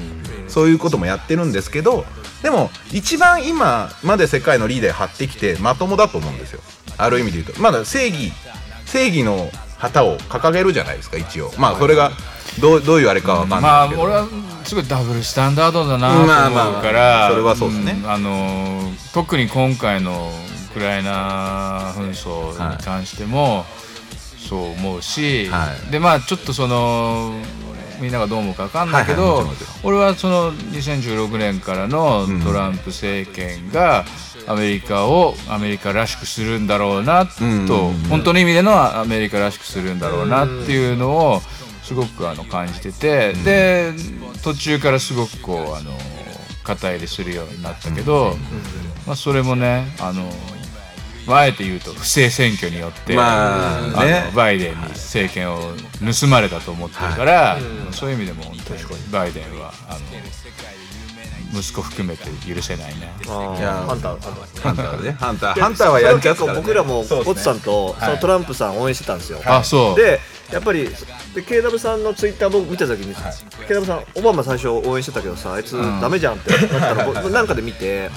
[0.48, 2.04] そういうこともやってるんですけど
[2.42, 6.60] でも一番今まで世界のリーダー張ってきてまともだと思うんですよ。
[6.98, 7.62] ある意味で言うと。
[7.62, 8.32] まだ正義
[8.84, 11.50] 正義の旗を掲げるじゃないですか一応。
[11.56, 12.10] まあそれが
[12.60, 14.28] どうどういうあれかは分かんまないですけど、あ俺は
[14.64, 17.92] すごいダブルスタンダードだなと思うまあまあまあからそれはそうですね。
[17.94, 20.30] んあの特に今回の
[20.70, 23.64] ウクライナ紛争に関しても
[24.50, 25.92] そう思うし、はい。
[25.92, 27.32] でまあちょっとその
[28.00, 34.04] みんながどう思うか分かんないけど、はいはい俺はその2016年からのトランプ政権が
[34.46, 37.66] アメリカをアメリカらしくするんだろうなと、ん
[38.10, 41.40] 本当の意味でのアメリカらしくするんだろうなっていうのを
[41.82, 43.94] すごくあの感じてて、で
[44.42, 45.92] 途中からすごくこうあの
[46.62, 48.34] 肩入れするようになったけど、
[49.06, 50.28] まあ、それもねあのま
[51.36, 54.30] ああえて言うと不正選挙によって、まあね。
[54.34, 55.72] バイデンに政権を
[56.20, 57.58] 盗まれたと思ってるから、
[57.92, 60.00] そういう意味でも本当にバイデンはあの
[61.52, 63.12] 息子含めて許せないね。
[63.24, 63.28] い
[63.60, 64.60] やハンターハンター。
[64.62, 65.10] ハンターね。
[65.12, 69.96] ハンターハンターはやっちゃうそれは結構僕らもオツさんとそのトランプさん応援してたんですよ、あそう。
[69.96, 70.20] で
[70.52, 70.88] やっぱり
[71.34, 73.14] で KW さんのツイッター僕見た時に、
[73.68, 78.10] KW さんオバマ最初応援してたけどさあいつダメじゃんってなったの僕なんかで見て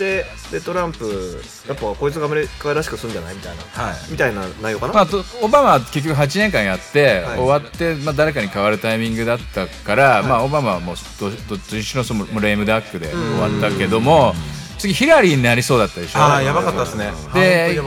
[0.00, 3.94] ででトランプやっぱこいつがアメリカらしくするんじゃないみたいな、はい。
[4.10, 7.38] みたいな内容かな、まあ、とオバマは結局8年間やって、はい。
[7.38, 14.34] 終わって、まあ、誰かに変わるタイミングだったから、まあ、オバマはもうどどっちにしろそのレームダックで終わったけども
[14.78, 16.18] 次ヒラリーになりそうだったでしょ？
[16.18, 17.12] ああやばかったですね。
[17.34, 17.78] で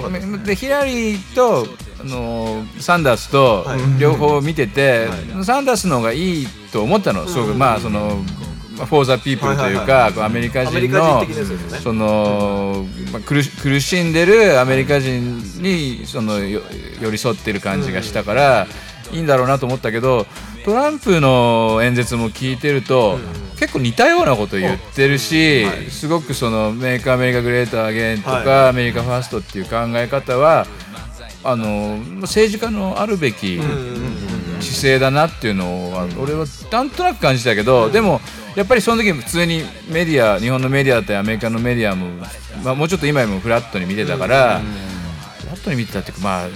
[0.45, 1.65] でヒラリーと
[1.99, 3.65] あのサンダースと
[3.99, 5.07] 両方見てて、
[5.43, 8.21] サンダースの方がいいと思ったの、すごくまあその。
[8.77, 11.25] まあフォーザピープルというか、アメリカ人の
[11.81, 16.61] その、まあ、苦し苦しんでるアメリカ人にそのよ
[17.01, 18.67] 寄り添ってる感じがしたから、
[19.11, 20.25] いいんだろうなと思ったけど
[20.65, 23.19] トランプの演説も聞いてると、
[23.59, 28.69] 結構似たようなこと言ってるし、すごくそのメイクアメリカグレートアゲインとか、はい。
[28.69, 30.65] アメリカファーストっていう考え方は
[31.43, 33.59] あの政治家のあるべき
[34.63, 38.21] 姿勢だなっていうのは俺はなんとなく感じたけど、でも
[38.55, 42.07] やっぱりその時普通にメディア日本のメディアだったりアメリカのメディアも、
[42.63, 44.61] まあ、もうちょっと今よりもフラットに見てたから、
[45.39, 46.47] フラットに見てたっていうかまあ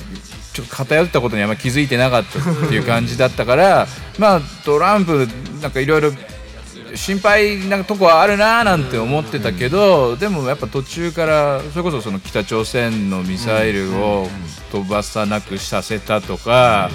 [0.53, 3.87] ちょっと偏ったことにあんまり気づいてなかったっていう感じだったから
[4.17, 5.27] まあトランプ
[5.61, 6.11] なんかいろいろ
[6.95, 14.27] 心配なとこはあるなーなんて思ってたけど、でもやっぱ途中からそれこそその北朝鮮のミサイルを
[14.71, 16.89] 飛ばさなくさせたとか、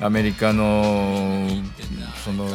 [0.00, 1.48] アメリカの
[2.24, 2.46] その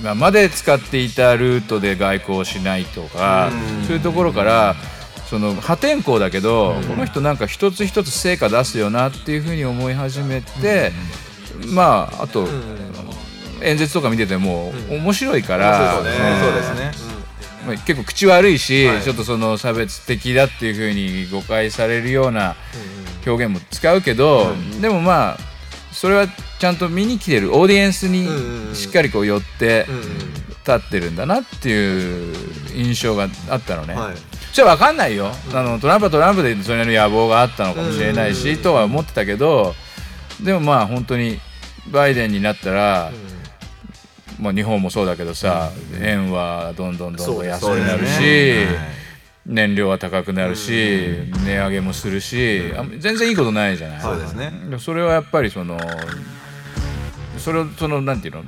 [0.00, 3.50] 今まで使っていたルートで外交をしないとか、
[3.86, 4.76] そういうところから
[5.28, 10.92] その破天荒だけど、この人なんか一つ一つ成果出すよなっていうふうに思い始めて、
[11.66, 12.46] まああと、
[13.62, 16.10] 演説とか見てても面白いから、そうで
[16.62, 16.92] すね。
[17.66, 22.56] まあ、結構口悪いし、ちょっとその差別的だっていうふうに誤解されるような
[23.24, 25.51] 表現も使うけど、でもまあ
[25.92, 26.26] それは
[26.58, 28.26] ちゃんと見に来てるオーディエンスに
[28.74, 29.86] しっかりこう寄って
[30.66, 32.34] 立ってるんだなっていう
[32.74, 33.94] 印象があったのね。
[33.94, 34.14] はい。
[34.52, 35.30] じゃあ分かんないよ。
[35.54, 39.74] あのトランプはトランプでそれの野望があったのかもしれないしとは思ってたけど
[40.42, 41.38] でもまあ本当に
[41.90, 43.10] バイデンになったら、
[44.40, 45.70] まあ、日本もそうだけどさ、
[46.00, 48.66] 円はどんどんどんどん安くなるし、
[49.44, 51.08] 燃料は高くなるし、
[51.44, 54.00] 値上げもするし、あ全然いいことないじゃない。
[54.00, 54.52] そうですね。
[54.70, 55.78] でそれはやっぱりその
[57.38, 58.44] それをそのなんていうの？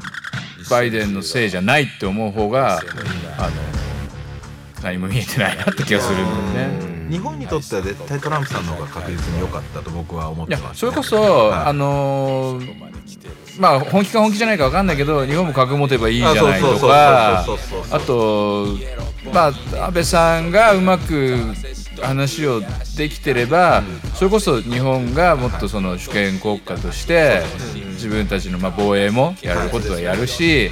[0.70, 2.78] バイデンのせいじゃないって思う方が
[3.36, 3.50] あの
[4.82, 6.94] 何も見えてないなって気がするんだよね。
[7.10, 11.66] 日本にとっては絶対トランプさんの方が確実に良かったと僕は思ってます、それこそ、はい。
[11.66, 12.94] あのー
[13.58, 17.44] まあ本気か本気じゃないか分かんないけど日本も核持てばいいじゃないとか
[17.92, 18.66] あと
[19.32, 21.36] まあ安倍さんがうまく
[22.00, 22.60] 話を
[22.96, 23.82] できてれば、
[24.14, 27.42] それこそ日本がもっとその主権国家として
[27.92, 30.70] 自分たちのまあ防衛もやることはやるし、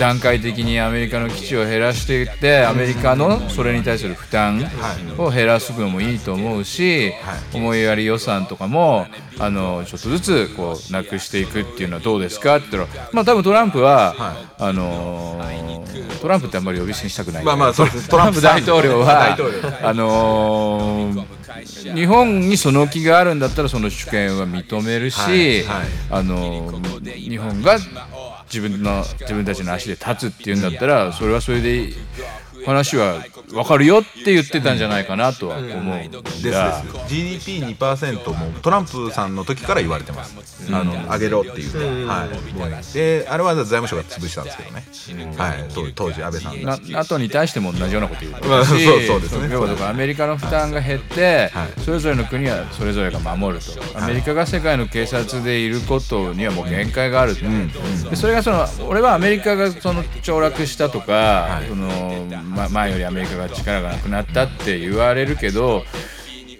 [0.00, 4.64] 段階的にアメリカの基地を減らしていってアメリカのそれに対する負担
[5.18, 7.12] を減らすのもいいと思うし、
[7.54, 9.06] 思いやり予算とかも
[9.38, 15.70] あのちょっとずつこうなくしていくっていうのはどうですかって言ったらまあ多分トランプは、あのー
[16.20, 17.44] トランプってあんまり呼び捨てにしたくない。
[17.44, 18.08] まあまあそうです。
[18.08, 19.00] トランプ大統領。
[19.00, 19.36] は
[19.82, 21.40] あのー
[21.94, 25.64] 日本にその気があるんだったらその主権は認めるし、はい。
[25.64, 25.86] はい。
[26.10, 27.78] あのー日本が
[28.52, 31.92] 自分の自分たちの足で立つっていうんだったらそれはそれで
[32.66, 36.10] 話は分かるよって言ってたんじゃないかなとは思うん。
[36.10, 36.42] です。
[36.42, 36.56] です。
[37.08, 39.30] GDP2% もトランプさん。
[39.34, 40.36] の時から言われてます、
[40.72, 44.44] あの上げろっていう、はい、であれは財務省が潰したん。
[44.44, 46.62] ですけどね、はい、当当時安倍さん。
[46.62, 49.54] がな NATO に対しても同じようなこと言ってまあ、そうそうですね
[49.86, 57.42] アメリカの負担が減って、はいそれぞれの国はそれぞれが守ると、アメリカが世界の警察でいることにはもう限界があると、
[58.10, 65.84] でそれがその俺はアメリカがその凋落したとか、はいそのま、前よりアメリカが力がなくなったって言われるけど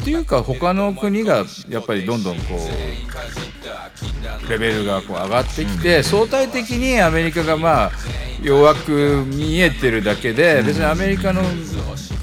[0.00, 2.42] っていうか他の国がやっぱりどんどんこ
[4.46, 7.90] うレベルがこう上がってきて、相対的にアメリカがまあ
[8.42, 11.42] 弱く見えてるだけで、別にアメリカの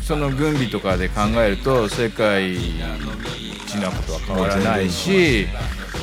[0.01, 5.47] その軍備とかで考えると世界一なことは変わらないし。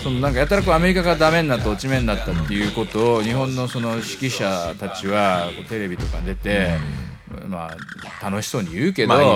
[0.02, 6.72] そのなんかやたらこうアメリカがダメになった落ち目になったっていうことを日本のその識者たちはこうテレビとかに出て、
[7.46, 7.76] まあ
[8.30, 9.26] 楽しそうに言うけど、まあね。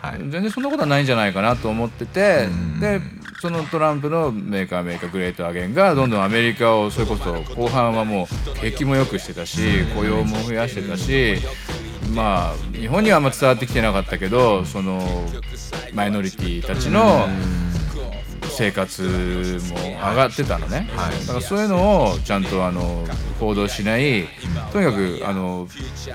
[0.00, 0.18] はい。
[0.18, 2.48] 全然そんなことはないんじゃないかなと思ってて、
[2.80, 3.00] で
[3.42, 11.38] そのトランプの Make America Great Again がどんどんアメリカをそれこそ後半はもう景気も良くしてたし雇用も増やしてたし
[12.14, 15.00] まあ日本にはあんま伝わってきてなかったけどその
[15.92, 17.26] マイノリティたちの
[18.52, 19.08] 生活も
[19.80, 20.88] 上がってたのね、
[21.26, 23.04] だからそういうのをちゃんとあの
[23.40, 24.28] 報道しない。
[24.72, 25.66] とにかくあの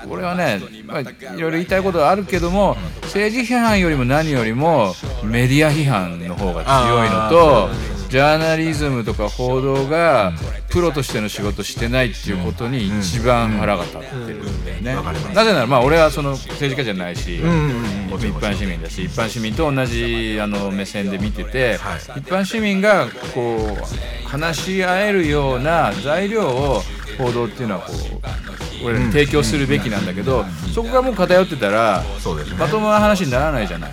[0.08, 10.32] 俺はね、まあ、いろいろ言いたいことはあるけども政治批判よりも何よりもメディア批判の方が強いのとジャーナリズムとか報道が
[10.70, 15.34] プロとしての仕事してないっていうことに一番腹が立ってるんだよね。
[15.34, 21.78] なぜならまあ俺はその政治家じゃないし、一般市民だし一般市民と同じあの目線で見てて、
[22.16, 23.76] 一般市民がこ
[24.24, 26.82] う話し合えるような材料を
[27.18, 33.92] 報道っていうのはこう俺らに提供するべきなんだけど、そこがもう偏ってたらそうですねまともな話にならないじゃない。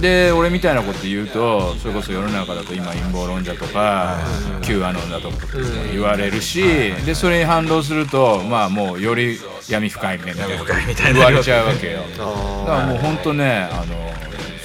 [0.00, 4.18] で俺みたいなこと言うとそれこそ世の中だと今陰謀論者とか
[4.62, 5.36] Q アノンだとか
[5.90, 6.62] 言われるし、
[7.06, 9.38] でそれに反論するとまあもうより
[9.68, 10.46] 闇深いみたいな。
[10.46, 12.00] 言われちゃうわけよ。
[12.16, 14.06] だからもう本当ねあの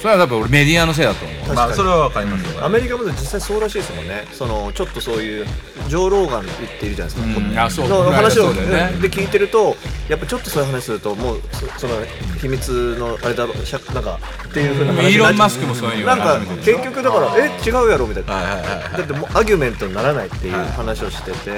[0.00, 1.54] それはやっぱ俺メディアのせいだと思う。
[1.54, 2.64] まあそれはわかりますよ。
[2.64, 4.26] アメリカも実際そうらしいですもんね。
[4.32, 5.46] そのちょっとそういう
[5.88, 7.58] ジョー・ローガン言っているじゃないですか、うん。
[7.58, 7.88] あそう。
[7.88, 8.90] の話を、ね。
[9.00, 9.76] で聞いてると
[10.08, 11.94] やっぱちょっとそういう話するともうそその
[12.40, 15.60] 秘密のあれだろしゃなんかっていうふうな話イーロン・になっちゃう。
[15.60, 18.92] マスクもそういうなんか結局だからえ違うやろみたいな、はいはいはいはい。
[18.94, 21.50] だってもうアギュメントにならないっていう話をしてて、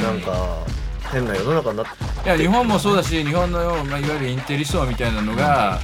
[0.00, 0.58] なんか
[1.14, 5.78] 変な世の中になっていや日本もそうだし日本の、まあ、いわゆるインテリ層みたいなのが、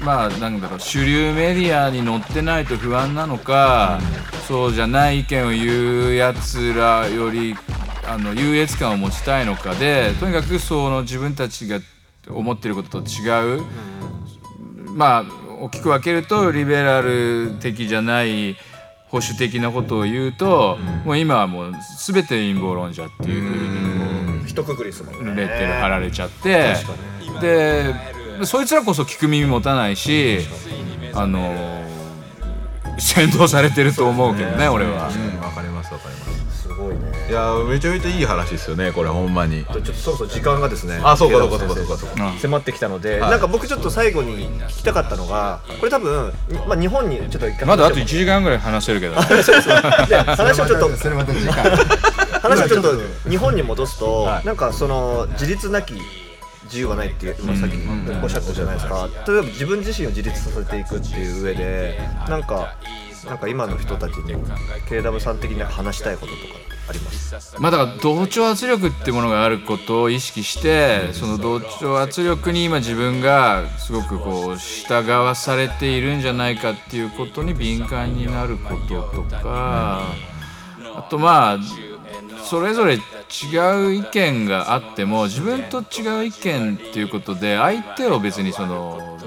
[0.00, 4.00] まあなんだろう主流メディアに載ってないと不安なのか、
[4.46, 7.54] そうじゃない意見を言うやつらより
[8.06, 11.80] あの優越感を持ちたいのかでとにかくその自分たちが
[12.28, 13.64] 思ってることと違う、
[14.94, 15.24] まあ
[15.60, 18.54] 大きく分けるとリベラル的じゃない
[19.08, 25.34] 保守的なことを言うと、もう今はもう全て陰謀論者っていうふうに一括りですもんね。
[25.34, 26.74] レッテル貼られちゃって。
[27.40, 27.94] で
[28.44, 30.38] そいつらこそ聞く耳持たないし
[31.14, 31.84] あの
[32.98, 35.08] 先導されてると思うけどね俺は。
[35.08, 35.40] うん。
[35.40, 36.49] わかりますわかりますす
[36.80, 37.00] ごいね。
[37.28, 39.64] いやめちゃめちゃいい話ですよねこれほんまに。
[39.64, 41.00] ちょっとそろそろ時間がですね。
[41.04, 42.32] あそうかそうかそうかそうかそうか。
[42.38, 43.30] 迫ってきたので、はい。
[43.30, 46.32] なんか僕ちょっと最後に聞きたかったのがこれ多分、
[46.66, 49.14] まあ、日本にちょっと一回まだあと1時間ぐらい話せるけど、
[50.08, 51.70] で 話をちょっとそれまた次回
[52.42, 54.46] 話をちょっと日本に戻すと、はい。
[54.46, 55.94] なんかその自立なき
[56.64, 57.74] 自由はないっていう、まあ、さっき
[58.22, 62.76] おっしゃったじゃないですか、例えば自分自身を自立させていくっていう上でなんか
[63.26, 64.34] なんか今の人たちに
[64.88, 66.54] KW さん的に話したいこととか
[66.88, 67.60] あります？
[67.60, 80.02] まあだから同調圧力ってものがあることを意識してその同調圧力に今自分がすごくこう従わされているんじゃないかっていうことに敏感になることとか
[80.96, 81.58] あとまあ
[82.42, 82.98] それぞれ違
[83.86, 89.19] う意見があっても自分と違う意見っていうことで相手を別にその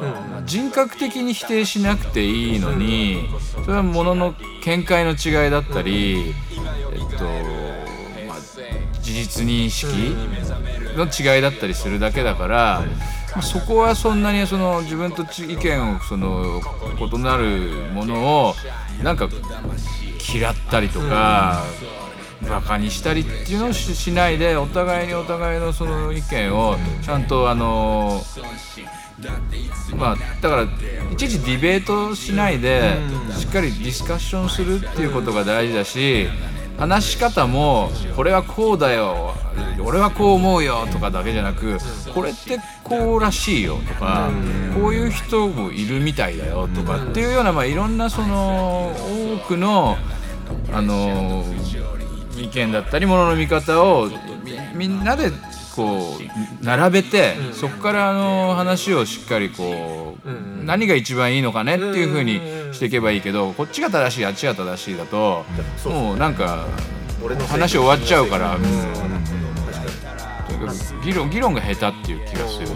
[0.46, 3.28] 人格的に否定しなくていいのに
[3.64, 6.34] それはものの見解の違いだったり
[6.94, 7.26] えっと
[8.28, 8.38] まあ
[9.02, 9.88] 事実認識
[10.96, 12.84] の違いだったりするだけだから、
[13.42, 16.62] そこはそんなにその自分と意見をその
[17.00, 18.54] 異なるものを
[19.04, 19.28] なんか
[20.34, 21.64] 嫌ったりとか、
[22.48, 28.22] バカにしたりっていうのをしないでお互いにお互いのその意見をちゃんとあの
[29.98, 32.96] まあだからいちいちディベートしないで
[33.38, 36.28] しっかりディスカッションするっていうことが大事だし
[36.78, 39.36] 話し方もこれはこうだよ
[39.86, 41.78] 俺はこう思うよとかだけじゃなく
[42.14, 44.32] これってこうらしいよとか
[44.74, 48.92] こういう人もいるみたいだよとかっていうようなまあいろんなその
[49.42, 49.98] 多くの
[50.72, 51.44] あの
[52.38, 54.10] 意見だったりものの見方を
[54.74, 55.32] みみんなで
[55.76, 60.30] こう並べて、そこからあの話をしっかりこう、
[60.66, 62.40] 何が一番いいのかねっていうふうに
[62.72, 65.46] していけばいいけどこっちが正しいあっちが正しいだと
[65.86, 66.68] もうなんか
[67.48, 68.58] 話終わっちゃうから、
[71.04, 72.68] 議論議論が下手っていう気がする。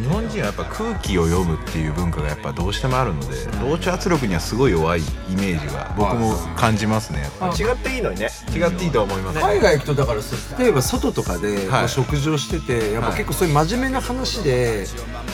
[0.00, 5.04] 日本人はやっぱ空気を読むっていう文化がやっぱどうしてもあるので同調圧力にはすごい弱いイ
[5.36, 8.28] メージが僕も感じますねやっぱ違っていいのにね。
[8.52, 9.38] り違っていいとは思います。
[9.38, 11.80] 海外行くとだからさ例えば外とかではい。
[11.82, 13.18] こう食事をしててやっぱはい。
[13.18, 14.86] 結構そういう真面目な話で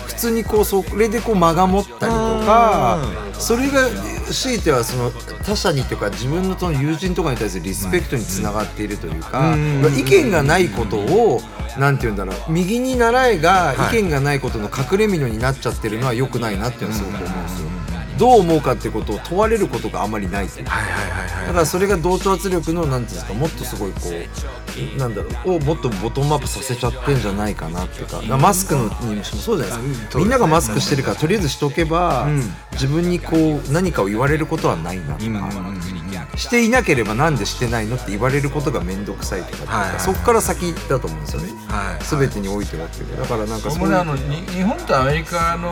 [0.06, 2.98] 普通にこうそれでこう間が持ったりとか
[3.32, 3.88] それが
[4.34, 5.10] 強いてはその
[5.44, 9.56] 他者にとか自分のその友人とかに対するリスペクトにつながっているというか
[9.98, 11.40] 意見がないことを
[11.78, 17.70] なんて言うんだろう右に習えが意見がないことの隠れ蓑になっちゃってるのは良くないなっていうのはすごく思うんですよ。
[18.18, 20.46] どう思うかってことを問われることがあまりない。
[20.46, 28.90] だからそれが同調圧力のなんていうんですかもっとすごいこうなんだろうをもっとボトムアップさせちゃってんじゃないかなっていうかマスクのも
[29.24, 32.28] そうじゃないですか、みんながマスクしてるからとりあえずしとけば、
[32.72, 39.90] 自分にこう何かを言われることはないなとか、していなければなんでしてないのって言われることが面倒くさいとかっていうか、はい。
[39.90, 42.04] はいそこから先だと思うんですよね、はい。
[42.04, 45.70] 全てにおいてはっていうかだからなんかそういう俺あのに日本とアメリカの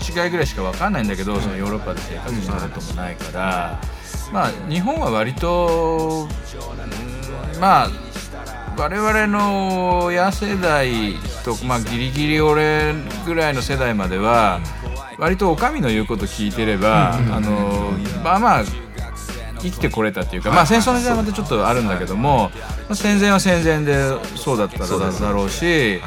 [0.00, 3.80] 違いぐらいしか分かんないんだけど、そのヨーロッパで生活したこともないから、
[4.32, 7.88] まあ日本は割と、うんまあ
[8.78, 11.14] 我々の親世代
[11.44, 12.94] と、まあ、ギリギリ俺
[13.26, 14.60] ぐらいの世代までは
[15.18, 17.90] 割とお上の言うこと聞いてれば、あの
[18.22, 18.64] まあまあ
[19.60, 22.50] 生きてこれたっていうか、まあ、戦争の時代はまたちょっとあるんだけども、
[22.88, 23.96] まあ戦前は戦前で
[24.36, 26.00] そうだっただろうし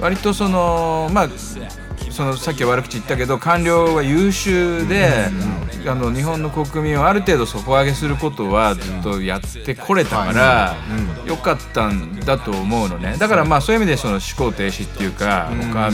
[0.00, 1.28] 割とそのまあ
[2.12, 5.30] そのさっきは悪口言ったけど官僚が優秀で、
[5.86, 10.76] あの日本の国民をある程度底上げすることはずっとやってこれたから、
[11.26, 13.16] よかったんだと思うのね。
[13.18, 15.90] だからまあそういう意味でその思考停止っていうか、お上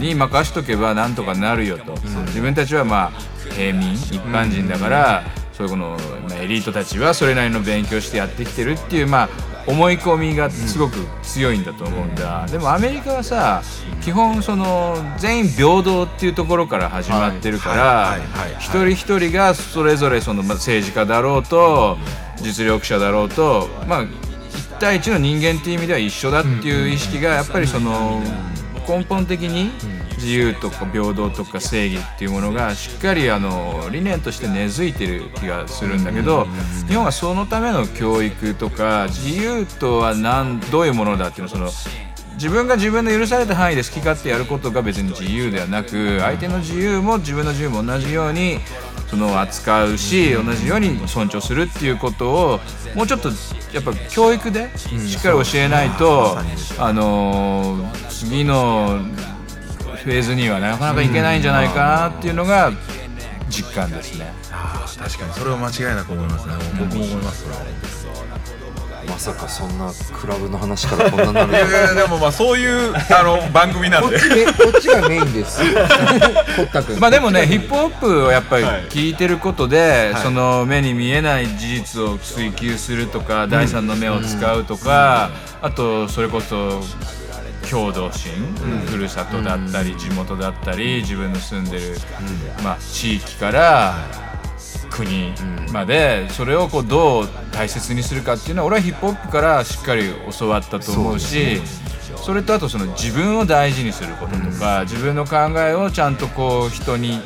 [0.00, 1.92] に任しとけばなんとかなるよと、
[2.26, 5.96] 自分たちはまあ平民一般人だから、そういうこの、
[6.28, 9.28] まあ、エリートたちはそれなりの勉強してやってきてるっていうまあ
[9.68, 13.62] 思い込みがすごく強いんだと思うんだ、でもアメリカはさ
[14.00, 18.18] 基本その全員平等っていうところから始まってるから、
[18.58, 21.98] 一人一人がそれぞれそのまあ政治家だろうと
[22.38, 28.22] 実力者だろうとまあ1対1の人間っていう意味では一緒だっていう意識がやっぱりその
[28.88, 29.70] 根本的に
[30.18, 36.46] 自由とか平等とか正義っていうものがしっかりあの理念として根付いてる気がするんだけど
[36.88, 41.98] 日本はそのための教育とか自由とは何どういうものだっていうのをその
[42.34, 48.58] 自分が自分の許された範囲で好き勝手やることが別に自由ではなく相手の自由も自分の自由も同じように
[49.08, 52.60] その扱うし同じように尊重するっていうことを
[52.94, 53.30] もうちょっと
[53.72, 56.36] やっぱ教育でしっかり教えないと、
[56.78, 58.98] あのー次の
[60.08, 62.72] フェーズにはなかなかいけないんじゃないかなっていうのが
[63.50, 64.32] 実感ですね。
[64.50, 66.54] あー確かにそれは間違いなく思いますね。
[66.78, 67.42] 僕も思います。
[67.42, 67.60] それは
[69.06, 74.18] まさかそんなクラブの話からこんなになるいやいやでもまあそういうあの番組なんで。
[74.18, 75.60] こっちめこっちがメインです。
[76.98, 85.28] まあでもねヒップホップをやっぱり聞いてることで、その目に見えない事実を追求するとか、第三の目を使うとか、
[85.60, 86.80] あとそれこそ
[87.68, 88.32] 郷土心、
[88.86, 91.96] ふるさとだったり地元だったり自分の住んでる、
[92.64, 93.94] まあ、地域から
[94.90, 95.32] 国
[95.70, 100.04] までそれをこうどう大切にするかっていうのは俺はヒップホップからしっかり
[100.38, 101.60] 教わったと思うし
[102.16, 107.20] それとあとその自分を大事にすることとか、自分の考えをちゃんとこう人に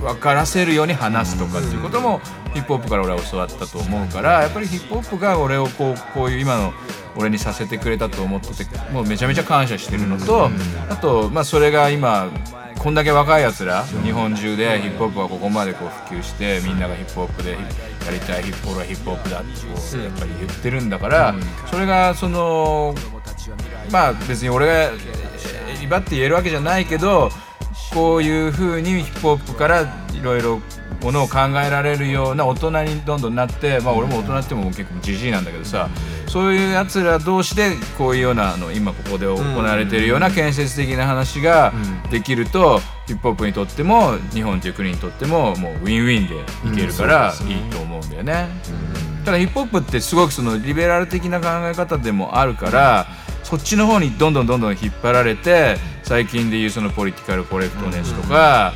[0.00, 2.20] 分からせるように話すとかっていうことも
[2.52, 6.72] ヒップホップから俺は教わったと思うからやっぱりヒップホップが俺をこうこういう今の
[7.16, 10.50] 俺にさせてくれたと思っててもうめちゃめちゃ感謝してるのと
[10.88, 12.28] あとまあそれが今
[12.78, 17.58] こんだけ若いやつら日本中でヒップホップがここまでこう普及してみんながヒップホップでや
[18.10, 21.34] りたいヒップホップはヒップホップだってこうやっぱり言ってるんだから
[21.70, 22.94] それがその
[23.90, 27.30] まあ別に俺がえー威張って言えるわけじゃないけど
[27.92, 29.86] こういう風にヒップホップからい
[30.22, 30.60] ろいろ
[31.02, 35.88] ものを考えられるような大人にどんどんなってまあ俺も大人っても結構じじいなんだけどさ
[36.28, 41.72] そういうやつら同士でこういうようなあの今ここで行われているような建設的な話が
[42.10, 46.36] できるとヒップホップにとっても日本という国にとってももうウィンウィンで
[46.72, 48.48] いけるからいいと思うんだよね。
[49.24, 53.06] ただヒップホップってすごくそのリベラル的な考え方でもあるから
[53.44, 58.72] そっちの方にどんどんどんどん引っ張られて最近でいうそのポリティカルコレクトネスとか、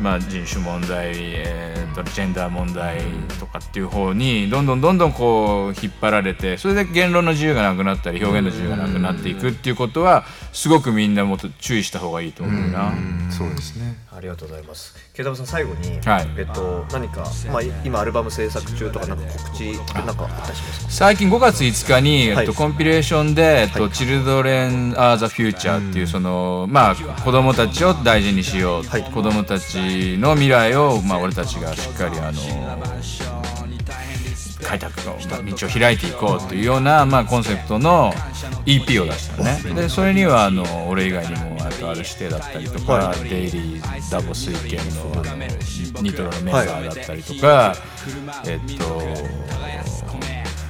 [0.00, 3.00] まあ、人種問題、えーとジェンダー問題
[3.40, 12.92] とかっていう方にどんどんどんどんこう引っ張られてそれで言論の自由がなくなったり表現の自由がなくなっていくっていうことはすごくみんなもっと注意した方がいいと思うな。
[13.30, 13.96] そうですね。
[14.16, 14.96] ありがとうございます。
[15.12, 16.28] ケイタブさん最後に、はい。
[16.38, 20.90] えっと何かまあい今アルバム制作中とかなんか告知なんかあったりしますか？
[20.90, 22.46] 最近5月5日に、はい。
[22.46, 23.90] えっと、コンピレーションで、えっとはい。
[23.90, 29.04] Children are the Future っていうその、まあ、子供たちを大事にしよう、はい。
[29.04, 32.40] 子供たちの未来を、まあ、俺たちがしっかりあの
[34.62, 38.12] 開拓のまあ道を開いていこうというような、まあ、コンセプトの
[38.64, 39.82] EP を出したのね。
[39.82, 47.74] でそれにはあの俺以外にもあとある指定だったりとか、デイリーダボ水拳のニトロのメンバーだったりとか、
[48.46, 49.02] えっと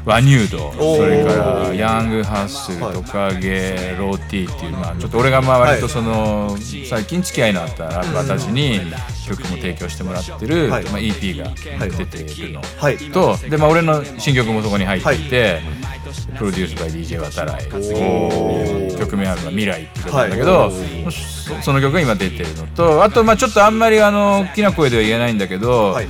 [0.07, 0.51] ワニュー。
[0.51, 1.33] ドそれか
[1.69, 6.57] らヤングハッスルとかゲーローティーっていうまあちょっと俺がまあ割とその
[6.89, 8.81] 最近付き合いのあったラッパーたちに
[9.27, 11.51] 曲も提供してもらってるまあ EP が
[11.89, 12.63] 出てるの。
[12.79, 12.97] はい。
[12.97, 15.19] とでまあ俺の新曲もそこに入ってい。
[15.29, 15.61] て
[16.39, 16.91] プロデュースバイ。
[16.91, 17.67] DJ 渡来
[18.97, 20.71] 曲名は「未来」って曲なんだけど
[21.11, 26.07] そその曲が今出てるのとあとまあちょっとあんまりあの大きな声では言えないんだけど、はい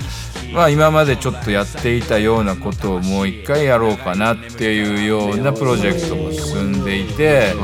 [0.53, 7.55] まあ、今までちょっとやっていたようなことをもう一回やろうかなっていうようなプロジェクトも進んでいて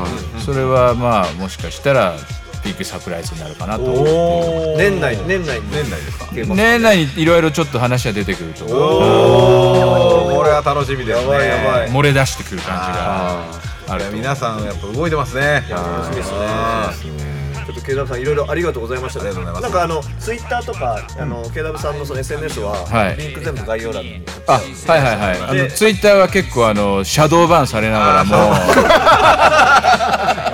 [0.45, 2.15] それはまあもしかしたら
[2.63, 4.77] ビッグサプライズになるかなと思って。
[4.77, 5.59] 年内年内。
[5.61, 6.27] 年内ですか。
[6.33, 8.65] 年内にいろいろちょっと話は出てくると。
[8.65, 10.37] 思うおー。
[10.37, 11.21] これは楽しみですね。
[11.23, 11.89] やばいやばい。
[11.89, 13.43] 漏れ出してくる感じが
[13.89, 15.65] ある皆さんやっぱ動いてますね。
[15.69, 17.32] 楽しみですね。
[17.73, 19.29] ちょっとケイダブさんいろいろありがとうございましたね。
[19.29, 19.63] ありがとうございます。
[19.63, 23.17] なんかあのツイッターとかあのケイダブさんのその SNS は、はい。
[23.17, 24.21] リンク全部概要欄に。
[24.47, 25.41] あはいはいはい。
[25.49, 28.53] あでのツイッターは結構あのシャドーバンされながらも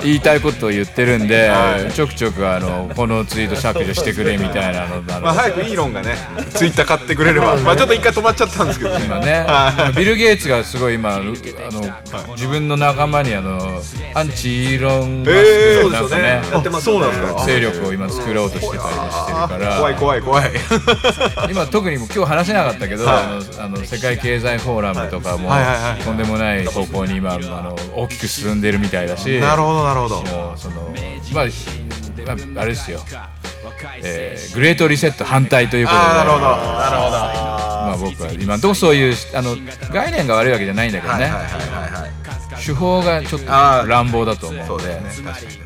[0.02, 1.50] 言いたいことを言ってるんで、
[1.94, 6.14] ちょくちょくあのこのツイート削除してくれみたいなのまあ早くイーロンがね
[6.54, 9.04] ツイッター買ってくれればまあちょっと一回止まっちゃったんですけどね。
[9.04, 9.46] 今ね、
[9.96, 11.32] ビル・ゲイツがすごい今あの
[12.32, 13.80] 自分の仲間にあの
[14.14, 17.09] アンチイーロン・マスクなんかね,、やってますそうですか
[17.44, 19.76] 勢力を今作ろうとしてたりしてるから。
[19.76, 20.50] 怖い怖い怖い。
[21.50, 26.02] 今特に今日話せなかったけど、あのあの世界経済フォーラムとかも、はいはいはい。
[26.02, 30.22] とんでもない方向に今あの大きく進んでるみたいだしなるほどなるほど。
[30.22, 30.94] もうその
[31.32, 31.44] まあ、
[32.26, 33.00] まあ、あれですよ、
[34.02, 36.06] えーグレートリセット反対ということで。
[36.06, 39.56] なるほどなるほどまあ僕は今のところそういうあの
[39.92, 41.30] 概念が悪いわけじゃないんだけどね、
[42.64, 45.00] 手法がちょっと乱暴だと思うそうので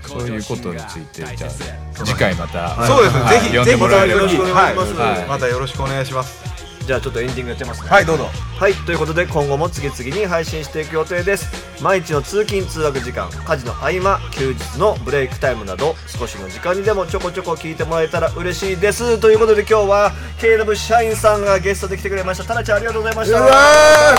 [0.03, 6.54] そういうことについてじゃあ次回また、そうですねはいぜひ呼んでもらえればぜひよろしくお願いしますはいまたよろしくお願いします
[6.87, 7.89] じゃあちょっとエンディングやってますね。
[7.89, 8.29] はいどうぞ。
[8.59, 11.49] はいということで今後も次々に配信していく予定です。
[11.83, 19.19] 毎日の通勤通学時間家事の合間休日のブレイクタイムなど少しの時間にでもちょこちょこ聞いてもらえたら嬉しいです。
[19.19, 22.45] ということで今日は KW 社員さんがゲストで来てくれました。
[22.45, 23.39] タナちゃんありがとうございました。
[23.39, 24.17] あ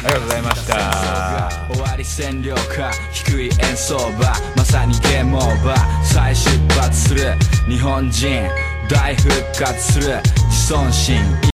[0.00, 1.50] りがとうございました。
[1.72, 4.34] 終わり占領か低い演奏場。
[4.56, 6.04] まさにゲームオーバー。
[6.04, 7.34] 再出発する
[7.68, 8.72] 日本人。
[8.88, 10.20] 大復活する
[10.50, 11.16] 自尊心